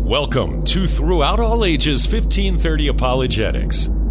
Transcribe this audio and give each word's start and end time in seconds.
Welcome 0.00 0.64
to 0.64 0.86
Throughout 0.86 1.40
All 1.40 1.66
Ages 1.66 2.06
1530 2.10 2.88
Apologetics, 2.88 3.90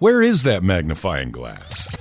where 0.00 0.20
is 0.20 0.42
that 0.42 0.64
magnifying 0.64 1.30
glass? 1.30 1.97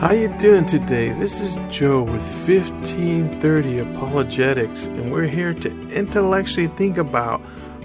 How 0.00 0.12
you 0.12 0.28
doing 0.38 0.64
today? 0.64 1.12
This 1.12 1.42
is 1.42 1.58
Joe 1.68 2.02
with 2.02 2.22
1530 2.48 3.80
Apologetics 3.80 4.86
and 4.86 5.12
we're 5.12 5.26
here 5.26 5.52
to 5.52 5.90
intellectually 5.90 6.68
think 6.68 6.96
about 6.96 7.42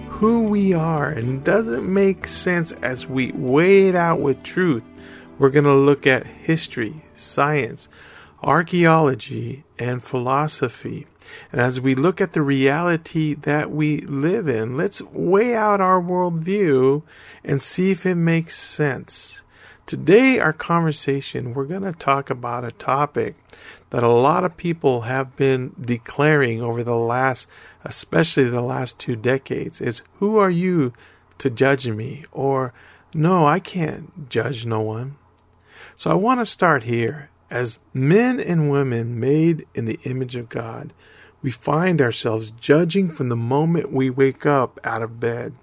who 0.08 0.44
we 0.48 0.72
are 0.72 1.10
and 1.10 1.44
does 1.44 1.68
it 1.68 1.82
make 1.82 2.26
sense 2.26 2.72
as 2.82 3.06
we 3.06 3.34
weigh 3.34 3.90
it 3.90 3.96
out 3.96 4.22
with 4.22 4.44
truth. 4.44 4.84
We're 5.38 5.50
going 5.50 5.66
to 5.66 5.76
look 5.76 6.08
at 6.08 6.26
history, 6.26 7.04
science, 7.16 7.90
archaeology, 8.42 9.66
and 9.78 10.02
philosophy. 10.02 11.08
And 11.52 11.60
as 11.60 11.82
we 11.82 11.96
look 11.96 12.22
at 12.22 12.32
the 12.32 12.44
reality 12.44 13.34
that 13.34 13.72
we 13.72 14.00
live 14.00 14.48
in, 14.48 14.78
let's 14.78 15.02
weigh 15.02 15.54
out 15.54 15.82
our 15.82 16.02
worldview 16.02 17.04
and 17.44 17.62
see 17.62 17.92
if 17.92 18.06
it 18.06 18.16
makes 18.16 18.56
sense. 18.58 19.44
Today, 19.86 20.40
our 20.40 20.52
conversation, 20.52 21.54
we're 21.54 21.66
going 21.66 21.84
to 21.84 21.92
talk 21.92 22.32
about 22.32 22.66
a 22.66 22.72
topic 22.72 23.36
that 23.92 24.02
a 24.02 24.12
lot 24.12 24.44
of 24.44 24.58
people 24.58 25.02
have 25.02 25.36
been 25.36 25.76
declaring 25.80 26.60
over 26.60 26.84
the 26.84 26.96
last, 26.96 27.48
especially 27.84 28.46
the 28.46 28.64
last 28.64 28.98
two 28.98 29.16
decades, 29.16 29.82
is 29.82 30.02
who 30.16 30.38
are 30.38 30.50
you 30.50 30.92
to 31.38 31.52
judge 31.52 31.88
me? 31.88 32.26
Or, 32.32 32.74
no, 33.14 33.46
I 33.46 33.60
can't 33.60 34.28
judge 34.28 34.66
no 34.66 34.82
one. 34.82 35.18
So 35.96 36.10
I 36.10 36.16
want 36.16 36.40
to 36.40 36.48
start 36.48 36.86
here. 36.86 37.30
As 37.52 37.78
men 37.94 38.40
and 38.40 38.72
women 38.72 39.20
made 39.20 39.68
in 39.76 39.86
the 39.86 40.00
image 40.04 40.36
of 40.36 40.50
God, 40.50 40.94
we 41.44 41.52
find 41.52 42.02
ourselves 42.02 42.50
judging 42.50 43.12
from 43.12 43.30
the 43.30 43.36
moment 43.36 43.92
we 43.92 44.10
wake 44.10 44.48
up 44.48 44.80
out 44.84 45.04
of 45.04 45.20
bed. 45.20 45.54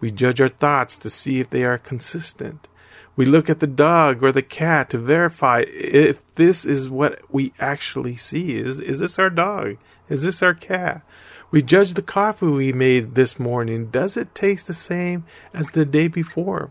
We 0.00 0.10
judge 0.10 0.40
our 0.40 0.48
thoughts 0.48 0.96
to 0.96 1.08
see 1.08 1.38
if 1.38 1.48
they 1.48 1.62
are 1.62 1.78
consistent. 1.78 2.66
We 3.14 3.26
look 3.26 3.50
at 3.50 3.60
the 3.60 3.66
dog 3.66 4.22
or 4.22 4.32
the 4.32 4.42
cat 4.42 4.90
to 4.90 4.98
verify 4.98 5.64
if 5.68 6.22
this 6.36 6.64
is 6.64 6.88
what 6.88 7.20
we 7.32 7.52
actually 7.58 8.16
see. 8.16 8.56
Is, 8.56 8.80
is 8.80 9.00
this 9.00 9.18
our 9.18 9.28
dog? 9.28 9.76
Is 10.08 10.22
this 10.22 10.42
our 10.42 10.54
cat? 10.54 11.02
We 11.50 11.60
judge 11.60 11.92
the 11.92 12.02
coffee 12.02 12.46
we 12.46 12.72
made 12.72 13.14
this 13.14 13.38
morning. 13.38 13.90
Does 13.90 14.16
it 14.16 14.34
taste 14.34 14.66
the 14.66 14.74
same 14.74 15.24
as 15.52 15.68
the 15.68 15.84
day 15.84 16.08
before? 16.08 16.70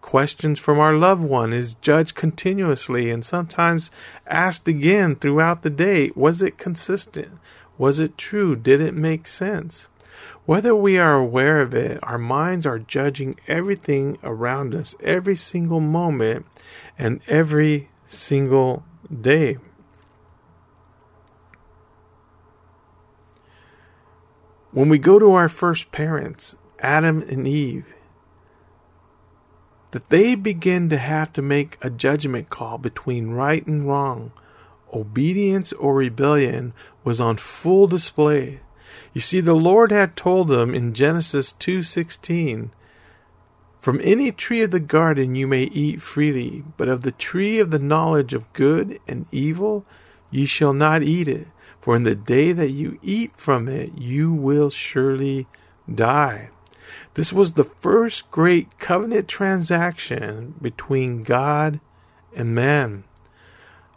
Questions 0.00 0.58
from 0.58 0.80
our 0.80 0.94
loved 0.94 1.22
one 1.22 1.52
is 1.52 1.74
judged 1.74 2.16
continuously 2.16 3.10
and 3.10 3.24
sometimes 3.24 3.90
asked 4.26 4.66
again 4.66 5.14
throughout 5.14 5.62
the 5.62 5.70
day. 5.70 6.10
Was 6.16 6.42
it 6.42 6.58
consistent? 6.58 7.38
Was 7.76 8.00
it 8.00 8.18
true? 8.18 8.56
Did 8.56 8.80
it 8.80 8.94
make 8.94 9.28
sense? 9.28 9.86
Whether 10.48 10.74
we 10.74 10.96
are 10.96 11.12
aware 11.12 11.60
of 11.60 11.74
it, 11.74 11.98
our 12.02 12.16
minds 12.16 12.64
are 12.64 12.78
judging 12.78 13.38
everything 13.46 14.16
around 14.22 14.74
us 14.74 14.94
every 14.98 15.36
single 15.36 15.78
moment 15.78 16.46
and 16.98 17.20
every 17.28 17.90
single 18.08 18.82
day. 19.14 19.58
When 24.72 24.88
we 24.88 24.96
go 24.96 25.18
to 25.18 25.32
our 25.32 25.50
first 25.50 25.92
parents, 25.92 26.54
Adam 26.78 27.20
and 27.28 27.46
Eve, 27.46 27.84
that 29.90 30.08
they 30.08 30.34
begin 30.34 30.88
to 30.88 30.96
have 30.96 31.30
to 31.34 31.42
make 31.42 31.76
a 31.82 31.90
judgment 31.90 32.48
call 32.48 32.78
between 32.78 33.32
right 33.32 33.66
and 33.66 33.86
wrong, 33.86 34.32
obedience 34.94 35.74
or 35.74 35.94
rebellion 35.94 36.72
was 37.04 37.20
on 37.20 37.36
full 37.36 37.86
display. 37.86 38.60
You 39.12 39.20
see, 39.20 39.40
the 39.40 39.54
Lord 39.54 39.90
had 39.90 40.16
told 40.16 40.48
them 40.48 40.74
in 40.74 40.94
Genesis 40.94 41.52
2:16, 41.52 42.70
"From 43.80 44.00
any 44.02 44.32
tree 44.32 44.62
of 44.62 44.70
the 44.70 44.80
garden 44.80 45.34
you 45.34 45.46
may 45.46 45.64
eat 45.64 46.02
freely, 46.02 46.64
but 46.76 46.88
of 46.88 47.02
the 47.02 47.12
tree 47.12 47.58
of 47.58 47.70
the 47.70 47.78
knowledge 47.78 48.34
of 48.34 48.52
good 48.52 48.98
and 49.06 49.26
evil 49.30 49.84
ye 50.30 50.46
shall 50.46 50.72
not 50.72 51.02
eat 51.02 51.28
it, 51.28 51.48
for 51.80 51.96
in 51.96 52.02
the 52.02 52.14
day 52.14 52.52
that 52.52 52.70
you 52.70 52.98
eat 53.02 53.32
from 53.36 53.68
it 53.68 53.92
you 53.96 54.32
will 54.32 54.70
surely 54.70 55.46
die." 55.92 56.50
This 57.14 57.32
was 57.32 57.52
the 57.52 57.64
first 57.64 58.30
great 58.30 58.78
covenant 58.78 59.28
transaction 59.28 60.54
between 60.60 61.22
God 61.22 61.80
and 62.34 62.54
man. 62.54 63.04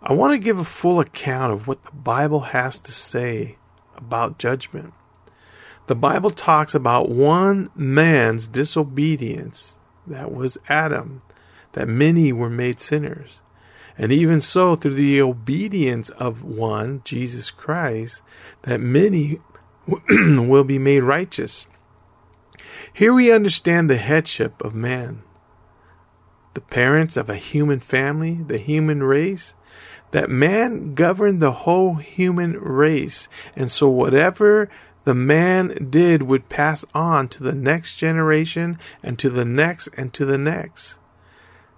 I 0.01 0.13
want 0.13 0.33
to 0.33 0.39
give 0.39 0.57
a 0.57 0.63
full 0.63 1.00
account 1.00 1.53
of 1.53 1.68
what 1.68 1.85
the 1.85 1.91
Bible 1.91 2.41
has 2.41 2.79
to 2.79 2.91
say 2.91 3.57
about 4.01 4.38
judgment. 4.39 4.94
The 5.88 5.95
Bible 5.95 6.31
talks 6.31 6.75
about 6.75 7.09
one 7.09 7.69
man's 7.75 8.47
disobedience, 8.47 9.73
that 10.07 10.34
was 10.34 10.57
Adam, 10.67 11.22
that 11.73 11.88
many 11.88 12.34
were 12.34 12.50
made 12.50 12.79
sinners. 12.79 13.39
And 13.97 14.12
even 14.12 14.41
so, 14.41 14.75
through 14.75 14.94
the 14.95 15.22
obedience 15.22 16.09
of 16.12 16.44
one, 16.44 17.01
Jesus 17.03 17.51
Christ, 17.51 18.22
that 18.63 18.79
many 18.79 19.41
will 20.09 20.63
be 20.63 20.79
made 20.79 21.01
righteous. 21.01 21.68
Here 22.94 23.13
we 23.13 23.31
understand 23.31 23.89
the 23.89 23.97
headship 23.97 24.62
of 24.62 24.73
man, 24.73 25.23
the 26.53 26.62
parents 26.62 27.16
of 27.18 27.29
a 27.29 27.35
human 27.35 27.79
family, 27.79 28.35
the 28.35 28.57
human 28.57 29.03
race, 29.03 29.56
that 30.11 30.29
man 30.29 30.94
governed 30.94 31.41
the 31.41 31.51
whole 31.51 31.95
human 31.95 32.53
race. 32.59 33.27
And 33.55 33.72
so 33.72 33.89
whatever 33.89 34.69
the 35.03 35.16
man 35.16 35.88
did 35.89 36.23
would 36.23 36.49
pass 36.49 36.85
on 36.94 37.27
to 37.29 37.44
the 37.44 37.55
next 37.55 37.95
generation 37.97 38.77
and 39.01 39.17
to 39.19 39.29
the 39.29 39.45
next 39.45 39.89
and 39.97 40.13
to 40.13 40.25
the 40.25 40.38
next. 40.38 40.97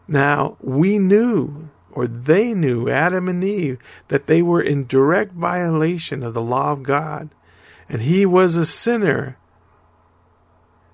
Now, 0.07 0.57
we 0.59 0.99
knew, 0.99 1.69
or 1.91 2.07
they 2.07 2.53
knew, 2.53 2.89
Adam 2.89 3.29
and 3.29 3.43
Eve, 3.43 3.79
that 4.09 4.27
they 4.27 4.41
were 4.41 4.61
in 4.61 4.87
direct 4.87 5.33
violation 5.33 6.23
of 6.23 6.33
the 6.33 6.41
law 6.41 6.71
of 6.71 6.83
God. 6.83 7.29
And 7.87 8.01
he 8.01 8.25
was 8.25 8.57
a 8.57 8.65
sinner. 8.65 9.37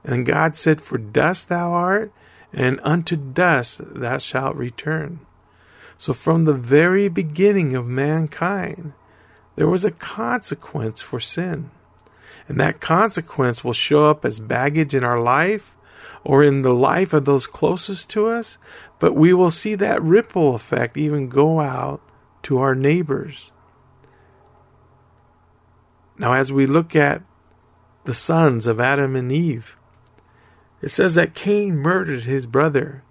And 0.04 0.26
God 0.26 0.56
said, 0.56 0.82
For 0.82 0.98
dust 0.98 1.50
thou 1.50 1.72
art, 1.72 2.12
and 2.54 2.80
unto 2.84 3.16
dust 3.16 3.82
thou 3.84 4.18
shalt 4.18 4.56
return. 4.56 5.20
So 6.00 6.14
from 6.14 6.46
the 6.46 6.54
very 6.54 7.10
beginning 7.10 7.76
of 7.76 7.86
mankind, 7.86 8.94
there 9.58 9.68
was 9.68 9.84
a 9.84 9.92
consequence 9.92 11.02
for 11.02 11.20
sin. 11.20 11.72
And 12.48 12.58
that 12.58 12.80
consequence 12.80 13.66
will 13.66 13.74
show 13.74 14.06
up 14.06 14.24
as 14.24 14.40
baggage 14.40 14.96
in 14.96 15.04
our 15.04 15.20
life 15.20 15.76
or 16.24 16.42
in 16.42 16.62
the 16.62 16.74
life 16.74 17.12
of 17.12 17.26
those 17.26 17.48
closest 17.48 18.10
to 18.12 18.28
us, 18.28 18.58
but 18.98 19.14
we 19.14 19.34
will 19.34 19.52
see 19.52 19.76
that 19.76 20.02
ripple 20.02 20.56
effect 20.56 20.96
even 20.96 21.28
go 21.28 21.60
out 21.60 22.02
to 22.44 22.60
our 22.60 22.76
neighbors. 22.76 23.52
Now, 26.18 26.34
as 26.34 26.50
we 26.50 26.66
look 26.66 26.96
at 26.96 27.24
the 28.06 28.14
sons 28.14 28.68
of 28.68 28.80
Adam 28.80 29.18
and 29.18 29.34
Eve, 29.34 29.76
it 30.82 30.92
says 30.92 31.16
that 31.16 31.34
Cain 31.34 31.76
murdered 31.76 32.24
his 32.24 32.48
brother 32.48 33.04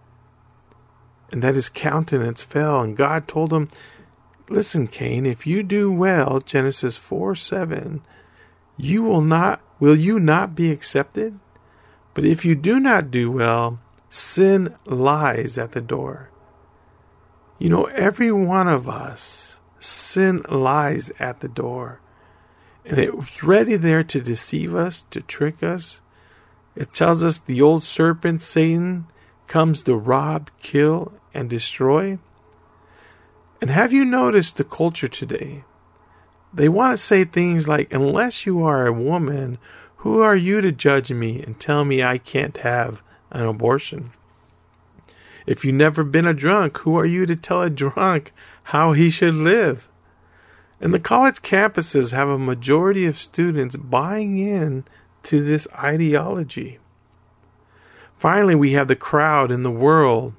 and 1.31 1.43
that 1.43 1.55
his 1.55 1.69
countenance 1.69 2.43
fell. 2.43 2.81
And 2.81 2.97
God 2.97 3.29
told 3.29 3.53
him, 3.53 3.69
Listen, 4.49 4.87
Cain, 4.87 5.27
if 5.27 5.47
you 5.47 5.63
do 5.63 5.93
well, 5.93 6.41
Genesis 6.41 6.97
4 6.97 7.35
7, 7.35 8.01
you 8.77 9.03
will 9.03 9.21
not 9.21 9.61
will 9.81 9.97
you 9.97 10.19
not 10.19 10.55
be 10.55 10.71
accepted? 10.71 11.39
But 12.15 12.25
if 12.25 12.45
you 12.45 12.55
do 12.55 12.81
not 12.81 13.11
do 13.11 13.31
well, 13.31 13.79
sin 14.09 14.75
lies 14.87 15.59
at 15.59 15.73
the 15.73 15.81
door. 15.81 16.31
You 17.59 17.69
know, 17.69 17.85
every 17.85 18.33
one 18.33 18.69
of 18.69 18.89
us, 18.89 19.61
sin 19.79 20.45
lies 20.49 21.13
at 21.19 21.41
the 21.41 21.49
door. 21.49 22.01
And 22.85 22.99
it's 22.99 23.43
ready 23.43 23.77
there 23.77 24.03
to 24.05 24.21
deceive 24.21 24.75
us, 24.75 25.05
to 25.11 25.21
trick 25.21 25.63
us. 25.63 26.01
It 26.75 26.93
tells 26.93 27.23
us 27.23 27.39
the 27.39 27.61
old 27.61 27.83
serpent, 27.83 28.41
Satan, 28.41 29.07
comes 29.49 29.83
to 29.83 29.97
rob, 29.97 30.50
kill, 30.62 31.12
and 31.35 31.50
destroy. 31.50 32.19
And 33.61 33.71
have 33.71 33.93
you 33.93 34.05
noticed 34.05 34.56
the 34.56 34.65
culture 34.65 35.09
today? 35.09 35.65
They 36.55 36.69
want 36.69 36.97
to 36.97 37.03
say 37.03 37.25
things 37.25 37.67
like, 37.67 37.93
unless 37.93 38.47
you 38.47 38.62
are 38.62 38.87
a 38.87 38.93
woman, 38.93 39.59
who 39.97 40.21
are 40.21 40.37
you 40.37 40.61
to 40.61 40.71
judge 40.71 41.11
me 41.11 41.43
and 41.43 41.59
tell 41.59 41.85
me 41.85 42.03
I 42.03 42.19
can't 42.19 42.56
have 42.59 43.03
an 43.31 43.47
abortion? 43.47 44.12
If 45.47 45.65
you've 45.65 45.75
never 45.75 46.05
been 46.05 46.27
a 46.27 46.35
drunk, 46.35 46.79
who 46.79 46.97
are 46.99 47.06
you 47.06 47.27
to 47.27 47.35
tell 47.35 47.62
a 47.62 47.71
drunk 47.71 48.33
how 48.65 48.93
he 48.93 49.11
should 49.11 49.35
live? 49.35 49.89
And 50.81 50.94
the 50.94 51.01
college 51.01 51.43
campuses 51.43 52.12
have 52.12 52.29
a 52.29 52.39
majority 52.39 53.06
of 53.06 53.19
students 53.19 53.77
buying 53.77 54.39
in 54.39 54.85
to 55.25 55.43
this 55.43 55.67
ideology. 55.75 56.79
Finally, 58.19 58.56
we 58.56 58.73
have 58.73 58.88
the 58.88 58.97
crowd 58.97 59.53
in 59.53 59.62
the 59.62 59.70
world 59.70 60.35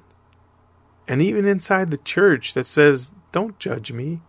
and 1.08 1.22
even 1.22 1.46
inside 1.46 1.90
the 1.90 1.96
church 1.96 2.52
that 2.52 2.66
says, 2.66 3.10
Don't 3.32 3.58
judge 3.58 3.90
me. 3.90 4.20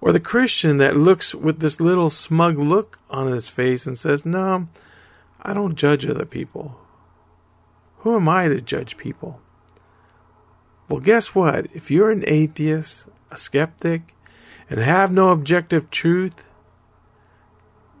Or 0.00 0.12
the 0.12 0.20
Christian 0.20 0.78
that 0.78 0.96
looks 0.96 1.34
with 1.34 1.58
this 1.58 1.80
little 1.80 2.08
smug 2.08 2.56
look 2.56 3.00
on 3.10 3.32
his 3.32 3.48
face 3.48 3.84
and 3.84 3.98
says, 3.98 4.24
No, 4.24 4.68
I 5.42 5.54
don't 5.54 5.74
judge 5.74 6.06
other 6.06 6.24
people. 6.24 6.78
Who 7.98 8.14
am 8.14 8.28
I 8.28 8.46
to 8.46 8.60
judge 8.60 8.96
people? 8.96 9.40
Well, 10.88 11.00
guess 11.00 11.34
what? 11.34 11.66
If 11.74 11.90
you're 11.90 12.10
an 12.10 12.24
atheist, 12.26 13.06
a 13.30 13.36
skeptic, 13.36 14.14
and 14.70 14.78
have 14.80 15.12
no 15.12 15.30
objective 15.30 15.90
truth, 15.90 16.44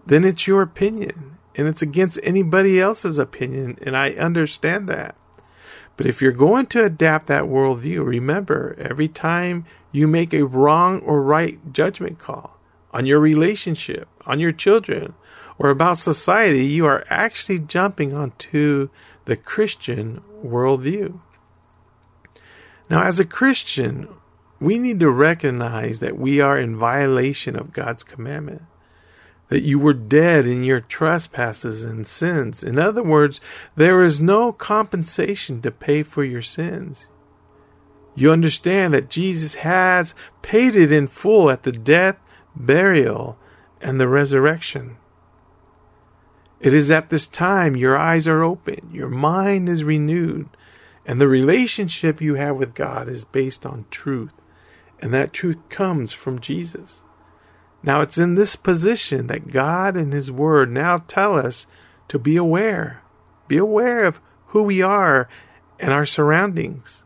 then 0.06 0.24
it's 0.24 0.46
your 0.46 0.62
opinion. 0.62 1.36
And 1.58 1.66
it's 1.66 1.82
against 1.82 2.20
anybody 2.22 2.80
else's 2.80 3.18
opinion. 3.18 3.78
And 3.82 3.96
I 3.96 4.12
understand 4.12 4.88
that. 4.88 5.16
But 5.96 6.06
if 6.06 6.22
you're 6.22 6.30
going 6.30 6.66
to 6.66 6.84
adapt 6.84 7.26
that 7.26 7.42
worldview, 7.42 8.06
remember 8.06 8.76
every 8.78 9.08
time 9.08 9.66
you 9.90 10.06
make 10.06 10.32
a 10.32 10.46
wrong 10.46 11.00
or 11.00 11.20
right 11.20 11.58
judgment 11.72 12.20
call 12.20 12.56
on 12.92 13.04
your 13.04 13.18
relationship, 13.18 14.06
on 14.24 14.38
your 14.38 14.52
children, 14.52 15.14
or 15.58 15.70
about 15.70 15.98
society, 15.98 16.64
you 16.64 16.86
are 16.86 17.04
actually 17.10 17.58
jumping 17.58 18.14
onto 18.14 18.90
the 19.24 19.36
Christian 19.36 20.22
worldview. 20.44 21.18
Now, 22.88 23.02
as 23.02 23.18
a 23.18 23.24
Christian, 23.24 24.08
we 24.60 24.78
need 24.78 25.00
to 25.00 25.10
recognize 25.10 25.98
that 25.98 26.16
we 26.16 26.40
are 26.40 26.56
in 26.56 26.76
violation 26.76 27.56
of 27.56 27.72
God's 27.72 28.04
commandment 28.04 28.62
that 29.48 29.62
you 29.62 29.78
were 29.78 29.94
dead 29.94 30.46
in 30.46 30.62
your 30.62 30.80
trespasses 30.80 31.84
and 31.84 32.06
sins. 32.06 32.62
In 32.62 32.78
other 32.78 33.02
words, 33.02 33.40
there 33.76 34.02
is 34.02 34.20
no 34.20 34.52
compensation 34.52 35.62
to 35.62 35.70
pay 35.70 36.02
for 36.02 36.22
your 36.22 36.42
sins. 36.42 37.06
You 38.14 38.32
understand 38.32 38.92
that 38.94 39.10
Jesus 39.10 39.54
has 39.56 40.14
paid 40.42 40.76
it 40.76 40.92
in 40.92 41.06
full 41.06 41.50
at 41.50 41.62
the 41.62 41.72
death, 41.72 42.16
burial, 42.54 43.38
and 43.80 44.00
the 44.00 44.08
resurrection. 44.08 44.96
It 46.60 46.74
is 46.74 46.90
at 46.90 47.10
this 47.10 47.26
time 47.26 47.76
your 47.76 47.96
eyes 47.96 48.26
are 48.26 48.42
open, 48.42 48.90
your 48.92 49.08
mind 49.08 49.68
is 49.68 49.84
renewed, 49.84 50.48
and 51.06 51.20
the 51.20 51.28
relationship 51.28 52.20
you 52.20 52.34
have 52.34 52.56
with 52.56 52.74
God 52.74 53.08
is 53.08 53.24
based 53.24 53.64
on 53.64 53.86
truth. 53.90 54.32
And 54.98 55.14
that 55.14 55.32
truth 55.32 55.58
comes 55.68 56.12
from 56.12 56.40
Jesus. 56.40 57.02
Now 57.88 58.02
it's 58.02 58.18
in 58.18 58.34
this 58.34 58.54
position 58.54 59.28
that 59.28 59.50
God 59.50 59.96
and 59.96 60.12
His 60.12 60.30
Word 60.30 60.70
now 60.70 60.98
tell 61.08 61.38
us 61.38 61.66
to 62.08 62.18
be 62.18 62.36
aware. 62.36 63.02
Be 63.48 63.56
aware 63.56 64.04
of 64.04 64.20
who 64.48 64.62
we 64.64 64.82
are 64.82 65.26
and 65.80 65.90
our 65.90 66.04
surroundings. 66.04 67.02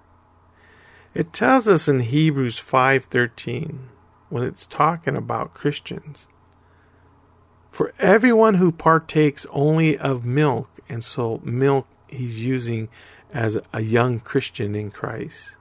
It 1.15 1.33
tells 1.33 1.69
us 1.69 1.87
in 1.87 2.01
Hebrews 2.01 2.59
5:13 2.59 3.91
when 4.29 4.43
it's 4.43 4.67
talking 4.67 5.17
about 5.17 5.55
Christians. 5.55 6.27
For 7.71 7.93
everyone 8.01 8.55
who 8.55 8.73
partakes 8.73 9.47
only 9.53 9.97
of 9.97 10.25
milk, 10.25 10.69
and 10.89 11.05
so 11.05 11.41
milk 11.45 11.87
he's 12.09 12.41
using 12.41 12.89
as 13.33 13.57
a 13.73 13.83
young 13.83 14.19
Christian 14.19 14.75
in 14.75 14.91
Christ. 14.91 15.55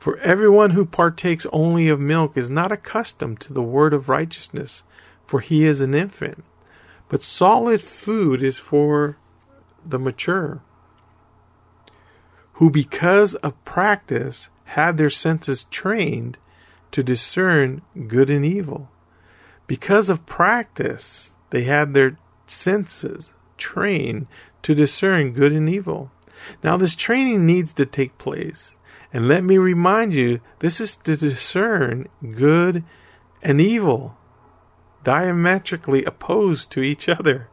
For 0.00 0.16
everyone 0.20 0.70
who 0.70 0.86
partakes 0.86 1.46
only 1.52 1.88
of 1.88 2.00
milk 2.00 2.34
is 2.34 2.50
not 2.50 2.72
accustomed 2.72 3.38
to 3.40 3.52
the 3.52 3.62
word 3.62 3.92
of 3.92 4.08
righteousness, 4.08 4.82
for 5.26 5.40
he 5.40 5.66
is 5.66 5.82
an 5.82 5.94
infant. 5.94 6.42
But 7.10 7.22
solid 7.22 7.82
food 7.82 8.42
is 8.42 8.58
for 8.58 9.18
the 9.86 9.98
mature, 9.98 10.62
who 12.54 12.70
because 12.70 13.34
of 13.36 13.62
practice 13.66 14.48
have 14.64 14.96
their 14.96 15.10
senses 15.10 15.64
trained 15.64 16.38
to 16.92 17.02
discern 17.02 17.82
good 18.08 18.30
and 18.30 18.44
evil. 18.44 18.88
Because 19.66 20.08
of 20.08 20.24
practice, 20.24 21.32
they 21.50 21.64
have 21.64 21.92
their 21.92 22.16
senses 22.46 23.34
trained 23.58 24.28
to 24.62 24.74
discern 24.74 25.32
good 25.32 25.52
and 25.52 25.68
evil. 25.68 26.10
Now, 26.64 26.78
this 26.78 26.94
training 26.94 27.44
needs 27.44 27.74
to 27.74 27.84
take 27.84 28.16
place. 28.16 28.78
And 29.12 29.26
let 29.26 29.42
me 29.42 29.58
remind 29.58 30.12
you, 30.12 30.40
this 30.60 30.80
is 30.80 30.96
to 30.96 31.16
discern 31.16 32.08
good 32.32 32.84
and 33.42 33.60
evil, 33.60 34.16
diametrically 35.02 36.04
opposed 36.04 36.70
to 36.72 36.80
each 36.80 37.08
other. 37.08 37.48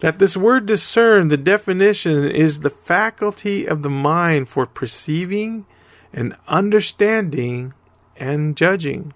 That 0.00 0.18
this 0.18 0.36
word 0.36 0.66
discern, 0.66 1.28
the 1.28 1.36
definition 1.36 2.28
is 2.28 2.60
the 2.60 2.70
faculty 2.70 3.66
of 3.66 3.82
the 3.82 3.90
mind 3.90 4.48
for 4.48 4.66
perceiving 4.66 5.66
and 6.12 6.36
understanding 6.48 7.74
and 8.16 8.56
judging. 8.56 9.12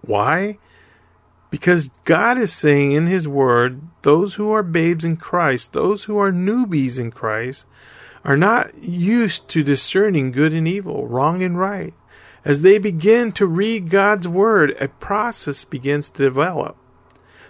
Why? 0.00 0.58
Because 1.50 1.90
God 2.04 2.38
is 2.38 2.52
saying 2.52 2.92
in 2.92 3.06
His 3.06 3.28
Word, 3.28 3.82
those 4.02 4.34
who 4.34 4.50
are 4.50 4.62
babes 4.62 5.04
in 5.04 5.16
Christ, 5.16 5.72
those 5.72 6.04
who 6.04 6.18
are 6.18 6.32
newbies 6.32 6.98
in 6.98 7.10
Christ, 7.10 7.66
are 8.24 8.36
not 8.36 8.76
used 8.82 9.48
to 9.48 9.62
discerning 9.62 10.30
good 10.30 10.52
and 10.52 10.68
evil, 10.68 11.06
wrong 11.06 11.42
and 11.42 11.58
right. 11.58 11.94
As 12.44 12.62
they 12.62 12.78
begin 12.78 13.32
to 13.32 13.46
read 13.46 13.90
God's 13.90 14.26
Word, 14.26 14.76
a 14.80 14.88
process 14.88 15.64
begins 15.64 16.10
to 16.10 16.24
develop. 16.24 16.76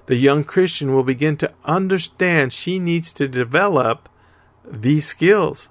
The 0.06 0.16
young 0.16 0.44
Christian 0.44 0.94
will 0.94 1.04
begin 1.04 1.36
to 1.38 1.52
understand 1.64 2.52
she 2.52 2.78
needs 2.78 3.12
to 3.14 3.28
develop 3.28 4.08
these 4.64 5.06
skills. 5.06 5.68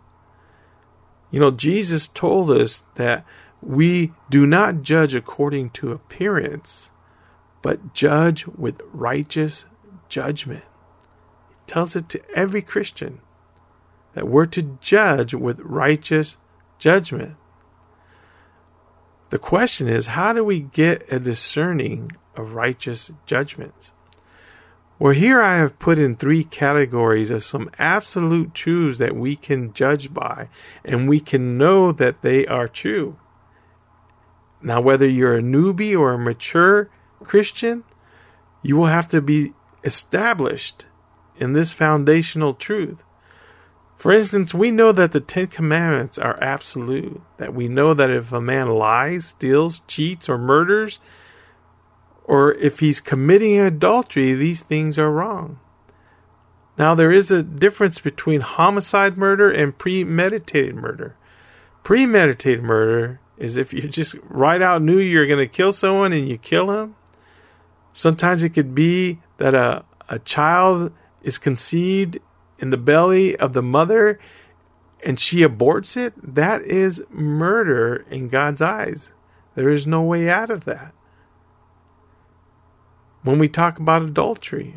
You 1.29 1.39
know, 1.39 1.51
Jesus 1.51 2.08
told 2.08 2.51
us 2.51 2.84
that 2.96 3.25
we 3.62 4.12
do 4.29 4.46
not 4.46 4.81
judge 4.81 5.13
according 5.13 5.70
to 5.72 5.91
appearance, 5.91 6.89
but 7.62 7.93
judge 7.93 8.48
with 8.48 8.81
righteous 8.91 9.65
judgment. 10.10 10.63
He 11.50 11.72
tells 11.72 11.96
it 11.96 12.10
to 12.10 12.22
every 12.36 12.62
Christian 12.62 13.22
that 14.13 14.27
we're 14.27 14.46
to 14.48 14.77
judge 14.82 15.34
with 15.34 15.60
righteous 15.60 16.38
judgment. 16.80 17.36
The 19.30 19.39
question 19.39 19.88
is, 19.88 20.08
how 20.08 20.34
do 20.34 20.44
we 20.44 20.60
get 20.60 21.06
a 21.12 21.20
discerning 21.20 22.12
of 22.36 22.53
righteous 22.53 23.12
judgments? 23.25 23.94
Well, 25.00 25.13
here 25.13 25.41
I 25.41 25.58
have 25.58 25.80
put 25.80 25.98
in 25.98 26.15
three 26.15 26.44
categories 26.44 27.32
of 27.32 27.44
some 27.44 27.72
absolute 27.80 28.53
truths 28.53 29.00
that 29.00 29.15
we 29.15 29.36
can 29.36 29.74
judge 29.74 30.13
by, 30.13 30.50
and 30.86 31.10
we 31.10 31.20
can 31.20 31.58
know 31.58 31.91
that 31.91 32.22
they 32.22 32.46
are 32.46 32.68
true. 32.68 33.18
Now, 34.62 34.80
whether 34.80 35.08
you're 35.08 35.38
a 35.38 35.41
newbie 35.41 35.98
or 35.98 36.13
a 36.13 36.20
mature 36.20 36.89
Christian, 37.24 37.84
you 38.62 38.77
will 38.77 38.88
have 38.88 39.08
to 39.08 39.22
be 39.22 39.53
established 39.84 40.86
in 41.36 41.53
this 41.53 41.74
foundational 41.74 42.53
truth. 42.53 43.01
For 44.01 44.12
instance, 44.12 44.51
we 44.51 44.72
know 44.72 44.91
that 44.93 45.12
the 45.12 45.20
Ten 45.20 45.46
Commandments 45.46 46.17
are 46.17 46.41
absolute, 46.41 47.22
that 47.38 47.53
we 47.53 47.67
know 47.67 47.93
that 47.93 48.10
if 48.10 48.31
a 48.31 48.41
man 48.41 48.70
lies, 48.70 49.25
steals, 49.25 49.84
cheats, 49.86 50.27
or 50.27 50.39
murders, 50.39 50.98
or 52.24 52.55
if 52.55 52.79
he's 52.79 53.00
committing 53.00 53.60
adultery, 53.60 54.34
these 54.34 54.63
things 54.63 54.98
are 54.98 55.12
wrong. 55.12 55.60
Now, 56.79 56.96
there 56.96 57.12
is 57.12 57.29
a 57.29 57.43
difference 57.43 58.00
between 58.00 58.41
homicide 58.41 59.20
murder 59.20 59.51
and 59.51 59.77
premeditated 59.77 60.74
murder. 60.74 61.15
Premeditated 61.84 62.63
murder 62.63 63.20
is 63.38 63.55
if 63.55 63.72
you 63.72 63.81
just 63.88 64.15
right 64.24 64.63
out 64.63 64.81
knew 64.81 64.98
you're 64.98 65.27
going 65.27 65.38
to 65.38 65.48
kill 65.48 65.74
someone 65.74 66.12
and 66.12 66.27
you 66.27 66.39
kill 66.39 66.72
him. 66.72 66.96
Sometimes 67.93 68.41
it 68.41 68.50
could 68.50 68.74
be 68.74 69.20
that 69.38 69.53
a, 69.53 69.86
a 70.10 70.17
child 70.17 70.91
is 71.22 71.38
conceived 71.38 72.17
in 72.62 72.70
the 72.70 72.77
belly 72.77 73.36
of 73.36 73.53
the 73.53 73.62
mother 73.62 74.20
and 75.03 75.20
she 75.20 75.39
aborts 75.39 75.98
it, 75.98 76.13
that 76.36 76.62
is 76.62 77.03
murder 77.10 78.06
in 78.10 78.30
God's 78.30 78.62
eyes. 78.62 79.12
There 79.56 79.70
is 79.70 79.88
no 79.88 80.03
way 80.03 80.30
out 80.30 80.50
of 80.50 80.65
that. 80.65 80.94
When 83.24 83.39
we 83.39 83.50
talk 83.50 83.80
about 83.80 84.03
adultery, 84.03 84.75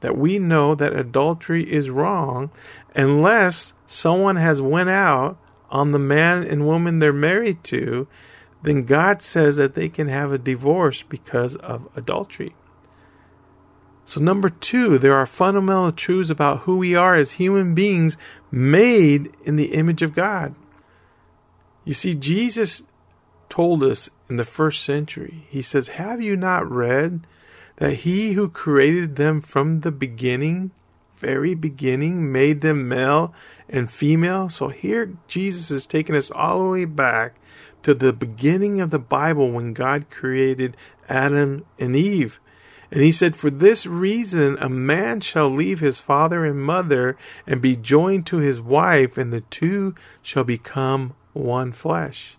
that 0.00 0.16
we 0.16 0.38
know 0.38 0.74
that 0.74 0.96
adultery 0.96 1.70
is 1.70 1.90
wrong 1.90 2.50
unless 2.94 3.74
someone 3.86 4.36
has 4.36 4.60
went 4.60 4.90
out 4.90 5.38
on 5.70 5.92
the 5.92 5.98
man 5.98 6.44
and 6.44 6.66
woman 6.66 6.98
they're 6.98 7.12
married 7.12 7.64
to, 7.64 8.06
then 8.62 8.84
God 8.84 9.22
says 9.22 9.56
that 9.56 9.74
they 9.74 9.88
can 9.88 10.08
have 10.08 10.32
a 10.32 10.38
divorce 10.38 11.02
because 11.02 11.56
of 11.56 11.88
adultery. 11.96 12.54
So, 14.04 14.20
number 14.20 14.48
two, 14.48 14.98
there 14.98 15.14
are 15.14 15.26
fundamental 15.26 15.92
truths 15.92 16.30
about 16.30 16.60
who 16.60 16.78
we 16.78 16.94
are 16.94 17.14
as 17.14 17.32
human 17.32 17.74
beings 17.74 18.16
made 18.50 19.32
in 19.44 19.56
the 19.56 19.74
image 19.74 20.02
of 20.02 20.14
God. 20.14 20.54
You 21.84 21.94
see, 21.94 22.14
Jesus 22.14 22.82
told 23.48 23.82
us 23.82 24.10
in 24.28 24.36
the 24.36 24.44
first 24.44 24.82
century, 24.82 25.46
He 25.48 25.62
says, 25.62 25.88
Have 25.88 26.20
you 26.20 26.36
not 26.36 26.70
read 26.70 27.26
that 27.76 27.94
He 27.94 28.32
who 28.32 28.48
created 28.48 29.16
them 29.16 29.40
from 29.40 29.80
the 29.80 29.92
beginning, 29.92 30.72
very 31.16 31.54
beginning, 31.54 32.32
made 32.32 32.60
them 32.60 32.88
male 32.88 33.34
and 33.68 33.90
female? 33.90 34.48
So 34.48 34.68
here 34.68 35.12
Jesus 35.28 35.70
is 35.70 35.86
taking 35.86 36.16
us 36.16 36.30
all 36.30 36.60
the 36.60 36.68
way 36.68 36.84
back 36.84 37.36
to 37.82 37.94
the 37.94 38.12
beginning 38.12 38.80
of 38.80 38.90
the 38.90 38.98
Bible 38.98 39.50
when 39.50 39.72
God 39.72 40.10
created 40.10 40.76
Adam 41.08 41.64
and 41.78 41.96
Eve. 41.96 42.40
And 42.92 43.00
he 43.00 43.10
said, 43.10 43.34
For 43.34 43.48
this 43.48 43.86
reason 43.86 44.58
a 44.60 44.68
man 44.68 45.22
shall 45.22 45.48
leave 45.48 45.80
his 45.80 45.98
father 45.98 46.44
and 46.44 46.62
mother 46.62 47.16
and 47.46 47.62
be 47.62 47.74
joined 47.74 48.26
to 48.26 48.36
his 48.36 48.60
wife, 48.60 49.16
and 49.16 49.32
the 49.32 49.40
two 49.40 49.94
shall 50.20 50.44
become 50.44 51.14
one 51.32 51.72
flesh. 51.72 52.36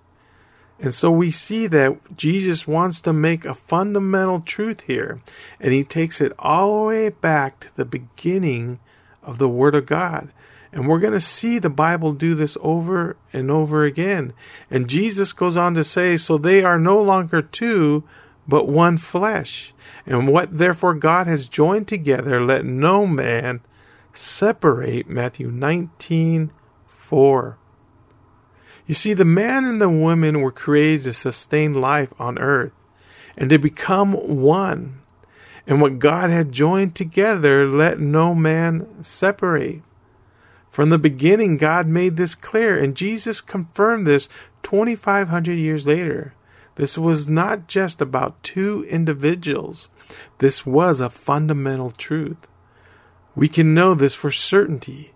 And 0.79 0.93
so 0.93 1.10
we 1.10 1.31
see 1.31 1.65
that 1.67 2.15
Jesus 2.15 2.67
wants 2.67 3.01
to 3.01 3.13
make 3.13 3.45
a 3.45 3.55
fundamental 3.55 4.41
truth 4.41 4.81
here, 4.81 5.22
and 5.60 5.74
he 5.74 5.83
takes 5.83 6.22
it 6.22 6.33
all 6.38 6.81
the 6.81 6.88
way 6.88 7.10
back 7.10 7.60
to 7.62 7.75
the 7.75 7.86
beginning 7.86 8.79
of 9.24 9.39
the 9.39 9.50
Word 9.50 9.74
of 9.74 9.88
God. 9.88 10.31
And 10.72 10.88
we're 10.88 11.00
going 11.00 11.13
to 11.13 11.19
see 11.19 11.57
the 11.57 11.69
Bible 11.72 12.13
do 12.13 12.36
this 12.36 12.57
over 12.62 13.15
and 13.31 13.50
over 13.50 13.86
again. 13.86 14.33
And 14.69 14.88
Jesus 14.88 15.33
goes 15.33 15.57
on 15.57 15.74
to 15.74 15.83
say, 15.83 16.15
So 16.17 16.38
they 16.38 16.63
are 16.63 16.77
no 16.77 17.01
longer 17.01 17.41
two, 17.41 18.03
but 18.47 18.67
one 18.67 18.97
flesh. 18.97 19.73
And 20.05 20.27
what 20.27 20.57
therefore 20.57 20.93
God 20.93 21.27
has 21.27 21.47
joined 21.47 21.88
together, 21.88 22.43
let 22.43 22.65
no 22.65 23.07
man 23.07 23.62
separate. 24.13 25.09
Matthew 25.09 25.50
19 25.50 26.51
4. 26.88 27.57
You 28.85 28.95
see, 28.95 29.13
the 29.13 29.25
man 29.25 29.65
and 29.65 29.79
the 29.79 29.89
woman 29.89 30.41
were 30.41 30.51
created 30.51 31.03
to 31.03 31.13
sustain 31.13 31.73
life 31.73 32.09
on 32.19 32.38
earth 32.38 32.73
and 33.38 33.50
to 33.50 33.57
become 33.57 34.13
one. 34.13 35.01
And 35.65 35.79
what 35.81 36.00
God 36.00 36.29
had 36.29 36.51
joined 36.51 36.95
together, 36.95 37.65
let 37.65 38.00
no 38.00 38.35
man 38.35 39.01
separate. 39.01 39.81
From 40.69 40.89
the 40.89 40.97
beginning, 40.97 41.57
God 41.57 41.88
made 41.88 42.17
this 42.17 42.35
clear, 42.35 42.77
and 42.77 42.95
Jesus 42.95 43.39
confirmed 43.39 44.05
this 44.05 44.27
2,500 44.63 45.53
years 45.53 45.85
later. 45.85 46.33
This 46.75 46.97
was 46.97 47.27
not 47.27 47.67
just 47.67 48.01
about 48.01 48.41
two 48.43 48.85
individuals, 48.89 49.89
this 50.39 50.65
was 50.65 50.99
a 50.99 51.09
fundamental 51.09 51.91
truth. 51.91 52.47
We 53.35 53.47
can 53.47 53.73
know 53.73 53.93
this 53.95 54.13
for 54.13 54.31
certainty. 54.31 55.13